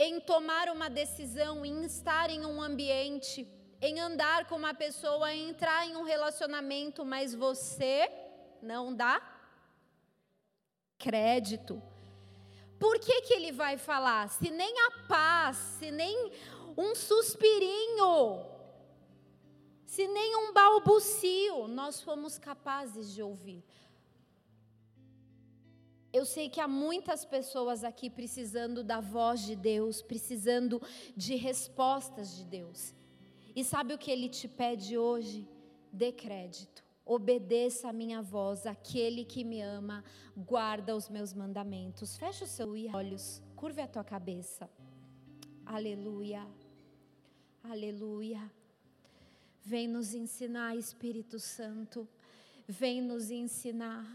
em 0.00 0.18
tomar 0.18 0.68
uma 0.70 0.88
decisão, 0.88 1.64
em 1.64 1.84
estar 1.84 2.30
em 2.30 2.44
um 2.46 2.60
ambiente, 2.60 3.46
em 3.80 4.00
andar 4.00 4.46
com 4.46 4.56
uma 4.56 4.74
pessoa, 4.74 5.32
em 5.32 5.50
entrar 5.50 5.86
em 5.86 5.94
um 5.96 6.02
relacionamento, 6.02 7.04
mas 7.04 7.34
você 7.34 8.10
não 8.62 8.94
dá 8.94 9.20
crédito 10.98 11.80
por 12.80 12.98
que, 12.98 13.20
que 13.20 13.34
ele 13.34 13.52
vai 13.52 13.76
falar? 13.76 14.30
Se 14.30 14.50
nem 14.50 14.74
a 14.86 14.90
paz, 15.06 15.58
se 15.78 15.90
nem 15.90 16.32
um 16.74 16.94
suspirinho, 16.94 18.42
se 19.84 20.08
nem 20.08 20.34
um 20.36 20.52
balbucio 20.54 21.68
nós 21.68 22.00
fomos 22.00 22.38
capazes 22.38 23.12
de 23.12 23.22
ouvir. 23.22 23.62
Eu 26.12 26.24
sei 26.24 26.48
que 26.48 26.60
há 26.60 26.68
muitas 26.68 27.24
pessoas 27.24 27.84
aqui 27.84 28.10
precisando 28.10 28.82
da 28.82 29.00
voz 29.00 29.42
de 29.42 29.54
Deus, 29.54 30.02
precisando 30.02 30.82
de 31.16 31.36
respostas 31.36 32.36
de 32.36 32.44
Deus. 32.44 32.94
E 33.54 33.64
sabe 33.64 33.94
o 33.94 33.98
que 33.98 34.10
ele 34.10 34.28
te 34.28 34.48
pede 34.48 34.98
hoje? 34.98 35.48
Dê 35.92 36.12
crédito 36.12 36.82
obedeça 37.10 37.88
a 37.88 37.92
minha 37.92 38.22
voz, 38.22 38.66
aquele 38.66 39.24
que 39.24 39.42
me 39.42 39.60
ama, 39.60 40.04
guarda 40.36 40.94
os 40.94 41.08
meus 41.08 41.34
mandamentos. 41.34 42.16
Fecha 42.16 42.44
os 42.44 42.50
seus 42.50 42.94
olhos, 42.94 43.42
curve 43.56 43.80
a 43.80 43.88
tua 43.88 44.04
cabeça. 44.04 44.70
Aleluia, 45.66 46.46
aleluia. 47.64 48.40
Vem 49.64 49.88
nos 49.88 50.14
ensinar, 50.14 50.76
Espírito 50.76 51.40
Santo, 51.40 52.08
vem 52.68 53.02
nos 53.02 53.28
ensinar. 53.28 54.06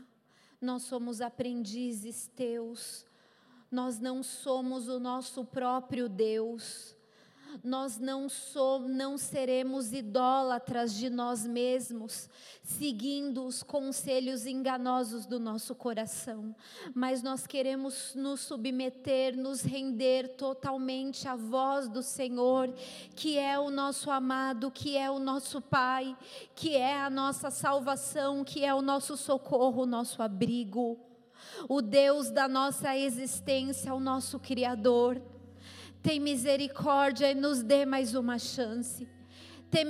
Nós 0.62 0.84
somos 0.84 1.22
aprendizes 1.22 2.28
teus, 2.36 3.06
nós 3.70 3.99
não 3.99 4.24
somos 4.24 4.88
o 4.88 4.99
nosso 4.99 5.43
próprio 5.43 6.08
Deus. 6.08 6.95
Nós 7.64 7.97
não 7.97 8.28
somos, 8.30 8.89
não 8.89 9.18
seremos 9.18 9.93
idólatras 9.93 10.93
de 10.93 11.10
nós 11.10 11.45
mesmos, 11.45 12.30
seguindo 12.64 13.45
os 13.45 13.64
conselhos 13.64 14.45
enganosos 14.45 15.26
do 15.26 15.39
nosso 15.39 15.76
coração, 15.76 16.56
mas 16.93 17.22
nós 17.22 17.45
queremos 17.45 18.14
nos 18.16 18.41
submeter, 18.41 19.38
nos 19.38 19.62
render 19.62 20.36
totalmente 20.36 21.28
à 21.28 21.36
voz 21.36 21.88
do 21.88 22.01
Senhor, 22.01 22.74
que 23.16 23.38
é 23.38 23.60
o 23.60 23.70
nosso 23.70 24.10
amado, 24.10 24.72
que 24.72 24.97
é 24.97 25.10
o 25.10 25.20
nosso 25.20 25.62
Pai, 25.62 26.18
que 26.56 26.76
é 26.76 26.99
a 26.99 27.10
nossa 27.10 27.51
salvação, 27.51 28.43
que 28.43 28.64
é 28.64 28.74
o 28.74 28.82
nosso 28.82 29.16
socorro, 29.16 29.84
o 29.84 29.88
nosso 29.88 30.22
abrigo. 30.22 30.99
O 31.70 31.82
Deus 31.82 32.32
da 32.32 32.47
nossa 32.47 32.97
existência, 32.97 33.93
o 33.93 33.99
nosso 33.99 34.39
Criador 34.39 35.22
tem 36.06 36.20
misericórdia 36.20 37.32
e 37.32 37.34
nos 37.34 37.64
dê 37.64 37.84
mais 37.84 38.14
uma 38.14 38.38
chance. 38.38 39.08
Tem, 39.72 39.88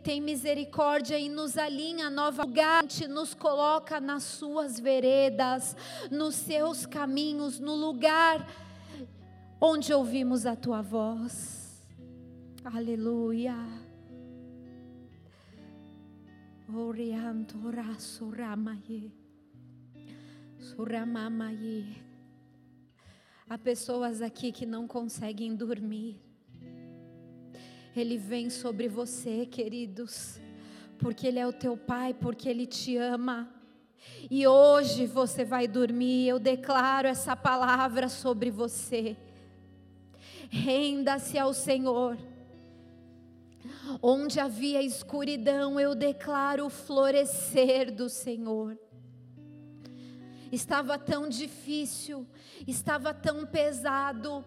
tem 0.00 0.20
misericórdia 0.20 1.18
e 1.18 1.28
nos 1.28 1.58
alinha 1.58 2.08
novamente, 2.08 3.08
nos 3.08 3.34
coloca 3.34 4.00
nas 4.00 4.22
suas 4.22 4.78
veredas, 4.78 5.76
nos 6.08 6.36
seus 6.36 6.86
caminhos, 6.86 7.58
no 7.58 7.74
lugar 7.74 8.48
onde 9.60 9.92
ouvimos 9.92 10.46
a 10.46 10.54
tua 10.54 10.82
voz. 10.82 11.84
Aleluia. 12.64 13.56
Oriantora 16.72 17.98
suramaye. 17.98 19.12
Suramamaye. 20.60 22.09
Há 23.50 23.58
pessoas 23.58 24.22
aqui 24.22 24.52
que 24.52 24.64
não 24.64 24.86
conseguem 24.86 25.56
dormir. 25.56 26.20
Ele 27.96 28.16
vem 28.16 28.48
sobre 28.48 28.86
você, 28.86 29.44
queridos, 29.44 30.38
porque 31.00 31.26
Ele 31.26 31.40
é 31.40 31.44
o 31.48 31.52
teu 31.52 31.76
Pai, 31.76 32.14
porque 32.14 32.48
Ele 32.48 32.64
te 32.64 32.96
ama. 32.96 33.52
E 34.30 34.46
hoje 34.46 35.04
você 35.04 35.44
vai 35.44 35.66
dormir, 35.66 36.28
eu 36.28 36.38
declaro 36.38 37.08
essa 37.08 37.34
palavra 37.34 38.08
sobre 38.08 38.52
você. 38.52 39.16
Renda-se 40.48 41.36
ao 41.36 41.52
Senhor. 41.52 42.16
Onde 44.00 44.38
havia 44.38 44.80
escuridão, 44.80 45.80
eu 45.80 45.96
declaro 45.96 46.66
o 46.66 46.70
florescer 46.70 47.92
do 47.92 48.08
Senhor 48.08 48.78
estava 50.50 50.98
tão 50.98 51.28
difícil, 51.28 52.26
estava 52.66 53.14
tão 53.14 53.46
pesado, 53.46 54.44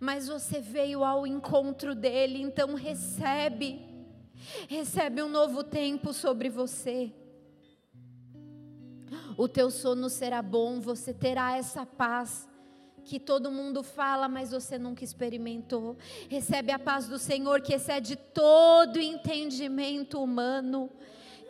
mas 0.00 0.28
você 0.28 0.60
veio 0.60 1.04
ao 1.04 1.26
encontro 1.26 1.94
dele, 1.94 2.40
então 2.40 2.74
recebe, 2.74 3.80
recebe 4.68 5.22
um 5.22 5.28
novo 5.28 5.62
tempo 5.62 6.12
sobre 6.12 6.48
você. 6.48 7.12
O 9.36 9.48
teu 9.48 9.70
sono 9.70 10.08
será 10.08 10.40
bom, 10.42 10.80
você 10.80 11.12
terá 11.12 11.56
essa 11.56 11.84
paz 11.84 12.48
que 13.04 13.18
todo 13.18 13.50
mundo 13.50 13.82
fala, 13.82 14.28
mas 14.28 14.52
você 14.52 14.78
nunca 14.78 15.04
experimentou. 15.04 15.96
Recebe 16.28 16.72
a 16.72 16.78
paz 16.78 17.08
do 17.08 17.18
Senhor 17.18 17.60
que 17.60 17.74
excede 17.74 18.16
todo 18.16 19.00
entendimento 19.00 20.22
humano, 20.22 20.90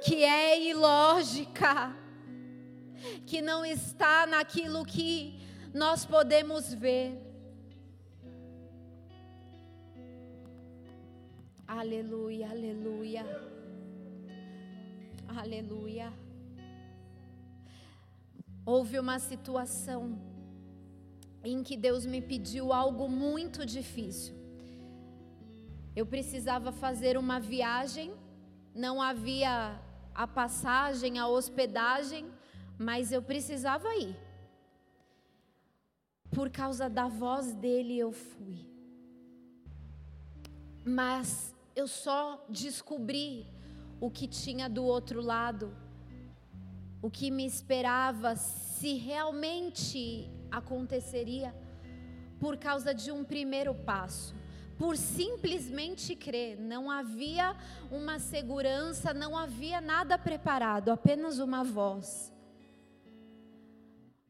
que 0.03 0.25
é 0.25 0.61
ilógica 0.69 1.95
que 3.27 3.41
não 3.41 3.65
está 3.65 4.27
naquilo 4.27 4.85
que 4.85 5.39
nós 5.73 6.05
podemos 6.05 6.73
ver. 6.73 7.19
Aleluia, 11.67 12.51
aleluia. 12.51 13.25
Aleluia. 15.29 16.13
Houve 18.65 18.99
uma 18.99 19.19
situação 19.19 20.19
em 21.43 21.63
que 21.63 21.77
Deus 21.77 22.05
me 22.05 22.21
pediu 22.21 22.73
algo 22.73 23.09
muito 23.09 23.65
difícil. 23.67 24.35
Eu 25.97 26.07
precisava 26.07 26.71
fazer 26.71 27.17
uma 27.19 27.41
viagem, 27.41 28.13
não 28.75 29.03
havia 29.03 29.81
a 30.15 30.27
passagem, 30.27 31.19
a 31.19 31.27
hospedagem, 31.27 32.27
mas 32.83 33.13
eu 33.13 33.23
precisava 33.23 33.95
ir. 33.97 34.17
Por 36.31 36.51
causa 36.51 36.89
da 36.89 37.07
voz 37.07 37.55
dele 37.55 37.99
eu 37.99 38.11
fui. 38.13 38.67
Mas 40.85 41.55
eu 41.77 41.87
só 41.87 42.45
descobri 42.49 43.47
o 44.01 44.11
que 44.11 44.27
tinha 44.27 44.69
do 44.69 44.85
outro 44.85 45.21
lado, 45.21 45.77
o 47.01 47.11
que 47.11 47.31
me 47.31 47.47
esperava, 47.47 48.35
se 48.35 48.95
realmente 48.95 50.29
aconteceria, 50.51 51.55
por 52.41 52.57
causa 52.57 52.93
de 52.93 53.13
um 53.13 53.23
primeiro 53.23 53.75
passo 53.75 54.35
por 54.79 54.97
simplesmente 54.97 56.17
crer. 56.17 56.59
Não 56.59 56.91
havia 56.91 57.55
uma 57.89 58.19
segurança, 58.19 59.15
não 59.15 59.39
havia 59.39 59.81
nada 59.81 60.19
preparado, 60.19 60.91
apenas 60.91 61.39
uma 61.39 61.63
voz. 61.63 62.32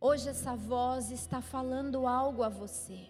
Hoje 0.05 0.31
essa 0.31 0.57
voz 0.57 1.13
está 1.13 1.41
falando 1.41 2.09
algo 2.09 2.43
a 2.43 2.49
você. 2.49 3.03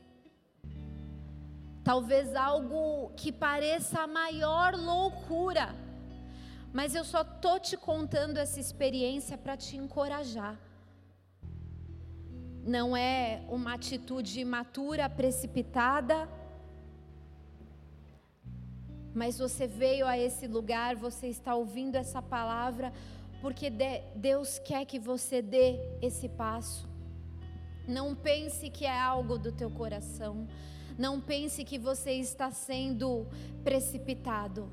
Talvez 1.82 2.36
algo 2.36 3.10
que 3.16 3.32
pareça 3.32 4.00
a 4.00 4.06
maior 4.06 4.74
loucura. 4.74 5.74
Mas 6.70 6.94
eu 6.94 7.02
só 7.02 7.24
tô 7.24 7.58
te 7.58 7.78
contando 7.78 8.36
essa 8.36 8.60
experiência 8.60 9.38
para 9.38 9.56
te 9.56 9.74
encorajar. 9.74 10.54
Não 12.62 12.94
é 12.94 13.42
uma 13.48 13.72
atitude 13.72 14.40
imatura, 14.40 15.08
precipitada, 15.08 16.28
mas 19.14 19.38
você 19.38 19.66
veio 19.66 20.06
a 20.06 20.18
esse 20.18 20.46
lugar, 20.46 20.94
você 20.94 21.28
está 21.28 21.54
ouvindo 21.54 21.96
essa 21.96 22.20
palavra 22.20 22.92
porque 23.42 23.68
Deus 24.14 24.60
quer 24.60 24.84
que 24.86 25.00
você 25.00 25.42
dê 25.42 25.80
esse 26.00 26.28
passo. 26.28 26.88
Não 27.88 28.14
pense 28.14 28.70
que 28.70 28.86
é 28.86 28.96
algo 28.96 29.36
do 29.36 29.50
teu 29.50 29.68
coração. 29.68 30.46
Não 30.96 31.20
pense 31.20 31.64
que 31.64 31.76
você 31.76 32.12
está 32.12 32.52
sendo 32.52 33.26
precipitado. 33.64 34.70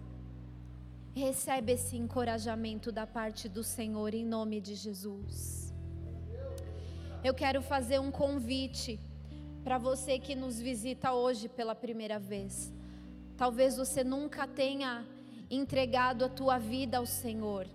Recebe 1.15 1.71
esse 1.71 1.97
encorajamento 1.97 2.91
da 2.91 3.07
parte 3.07 3.49
do 3.49 3.63
Senhor 3.63 4.13
em 4.13 4.23
nome 4.23 4.61
de 4.61 4.75
Jesus. 4.75 5.73
Eu 7.23 7.33
quero 7.33 7.63
fazer 7.63 7.99
um 7.99 8.11
convite 8.11 8.99
para 9.63 9.79
você 9.79 10.19
que 10.19 10.35
nos 10.35 10.59
visita 10.59 11.11
hoje 11.11 11.49
pela 11.49 11.73
primeira 11.73 12.19
vez. 12.19 12.71
Talvez 13.35 13.75
você 13.75 14.03
nunca 14.03 14.45
tenha 14.45 15.03
entregado 15.49 16.23
a 16.23 16.29
tua 16.29 16.59
vida 16.59 16.99
ao 16.99 17.07
Senhor. 17.07 17.65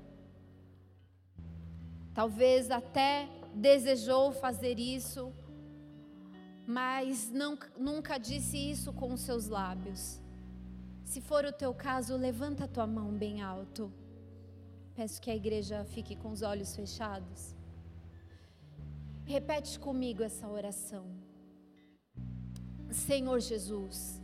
Talvez 2.15 2.71
até 2.71 3.29
desejou 3.53 4.33
fazer 4.33 4.79
isso, 4.79 5.33
mas 6.67 7.31
não, 7.31 7.59
nunca 7.77 8.19
disse 8.19 8.57
isso 8.57 8.93
com 8.93 9.13
os 9.13 9.21
seus 9.21 9.49
lábios. 9.49 10.21
Se 11.05 11.21
for 11.21 11.45
o 11.45 11.53
teu 11.53 11.75
caso, 11.75 12.17
levanta 12.17 12.65
a 12.65 12.69
tua 12.69 12.87
mão 12.87 13.13
bem 13.13 13.43
alto. 13.43 13.93
Peço 14.95 15.21
que 15.21 15.31
a 15.31 15.35
igreja 15.35 15.85
fique 15.85 16.15
com 16.15 16.31
os 16.31 16.43
olhos 16.43 16.75
fechados. 16.75 17.55
Repete 19.25 19.79
comigo 19.79 20.23
essa 20.23 20.49
oração. 20.49 21.05
Senhor 22.91 23.41
Jesus, 23.41 24.23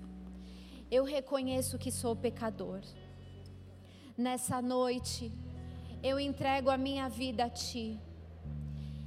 eu 0.90 1.02
reconheço 1.02 1.76
que 1.76 1.90
sou 1.90 2.14
pecador. 2.14 2.80
Nessa 4.16 4.62
noite, 4.62 5.32
eu 6.02 6.18
entrego 6.18 6.70
a 6.70 6.78
minha 6.78 7.08
vida 7.08 7.44
a 7.44 7.50
Ti 7.50 7.98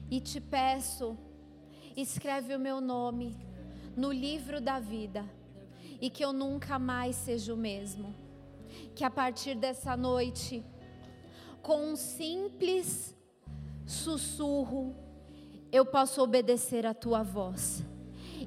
e 0.09 0.19
te 0.19 0.39
peço, 0.39 1.17
escreve 1.95 2.55
o 2.55 2.59
meu 2.59 2.79
nome 2.79 3.35
no 3.97 4.11
livro 4.11 4.61
da 4.61 4.79
vida 4.79 5.25
e 5.99 6.09
que 6.09 6.23
eu 6.23 6.31
nunca 6.31 6.77
mais 6.77 7.15
seja 7.15 7.53
o 7.53 7.57
mesmo. 7.57 8.13
Que 8.95 9.03
a 9.03 9.09
partir 9.09 9.55
dessa 9.55 9.97
noite, 9.97 10.63
com 11.61 11.93
um 11.93 11.95
simples 11.95 13.15
sussurro, 13.85 14.95
eu 15.71 15.85
possa 15.85 16.21
obedecer 16.21 16.85
a 16.85 16.93
tua 16.93 17.23
voz 17.23 17.83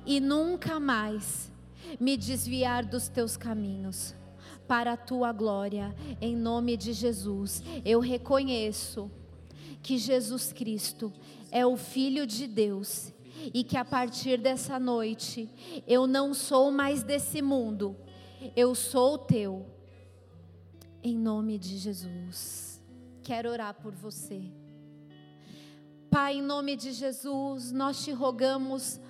e 0.05 0.21
nunca 0.21 0.79
mais 0.79 1.51
me 1.99 2.17
desviar 2.17 2.85
dos 2.85 3.09
teus 3.09 3.37
caminhos 3.37 4.15
para 4.67 4.93
a 4.93 4.97
tua 4.97 5.33
glória, 5.33 5.95
em 6.21 6.37
nome 6.37 6.77
de 6.77 6.93
Jesus. 6.93 7.63
Eu 7.85 8.01
reconheço 8.01 9.11
que 9.83 9.99
Jesus 9.99 10.53
Cristo 10.53 11.13
é 11.51 11.65
o 11.65 11.77
Filho 11.77 12.27
de 12.27 12.47
Deus 12.47 13.13
e 13.55 13.63
que 13.63 13.77
a 13.77 13.85
partir 13.85 14.39
dessa 14.39 14.79
noite 14.79 15.49
eu 15.87 16.07
não 16.07 16.35
sou 16.35 16.71
mais 16.71 17.03
desse 17.03 17.41
mundo, 17.41 17.97
Eu 18.55 18.75
sou 18.75 19.17
teu. 19.19 19.67
Em 21.03 21.17
nome 21.17 21.59
de 21.59 21.79
Jesus. 21.79 22.83
Quero 23.23 23.51
orar 23.51 23.75
por 23.75 23.93
você. 23.93 24.53
Pai, 26.11 26.37
em 26.37 26.43
nome 26.43 26.77
de 26.77 26.93
Jesus, 26.93 27.73
nós 27.73 28.05
te 28.05 28.13
rogamos 28.13 29.01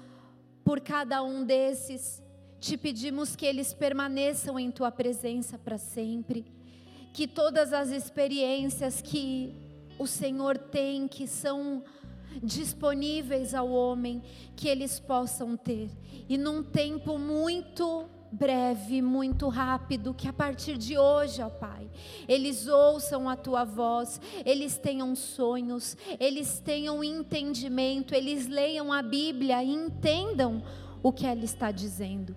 por 0.65 0.81
cada 0.81 1.23
um 1.23 1.45
desses, 1.45 2.23
te 2.61 2.77
pedimos 2.77 3.37
que 3.37 3.47
eles 3.47 3.73
permaneçam 3.73 4.59
em 4.59 4.71
tua 4.71 4.91
presença 4.91 5.59
para 5.59 5.79
sempre, 5.79 6.45
que 7.13 7.27
todas 7.27 7.73
as 7.73 7.91
experiências 7.91 9.01
que 9.01 9.55
o 9.99 10.07
Senhor 10.07 10.59
tem, 10.59 11.09
que 11.09 11.27
são 11.27 11.83
disponíveis 12.43 13.55
ao 13.55 13.71
homem, 13.71 14.23
que 14.55 14.69
eles 14.69 15.01
possam 15.01 15.57
ter, 15.57 15.91
e 16.29 16.37
num 16.37 16.63
tempo 16.63 17.19
muito 17.19 18.07
breve, 18.31 19.01
muito 19.01 19.49
rápido, 19.49 20.13
que 20.13 20.29
a 20.29 20.33
partir 20.33 20.77
de 20.77 20.99
hoje, 20.99 21.41
ó 21.41 21.49
Pai, 21.49 21.89
eles 22.29 22.67
ouçam 22.67 23.29
a 23.29 23.37
tua 23.37 23.65
voz, 23.65 24.21
eles 24.45 24.77
tenham 24.77 25.15
sonhos, 25.15 25.97
eles 26.21 26.59
tenham 26.59 27.03
entendimento, 27.03 28.15
eles 28.15 28.47
leiam 28.47 28.93
a 28.93 29.03
Bíblia 29.03 29.63
e 29.63 29.71
entendam 29.71 30.63
o 31.03 31.13
que 31.13 31.25
ela 31.25 31.45
está 31.45 31.71
dizendo. 31.71 32.37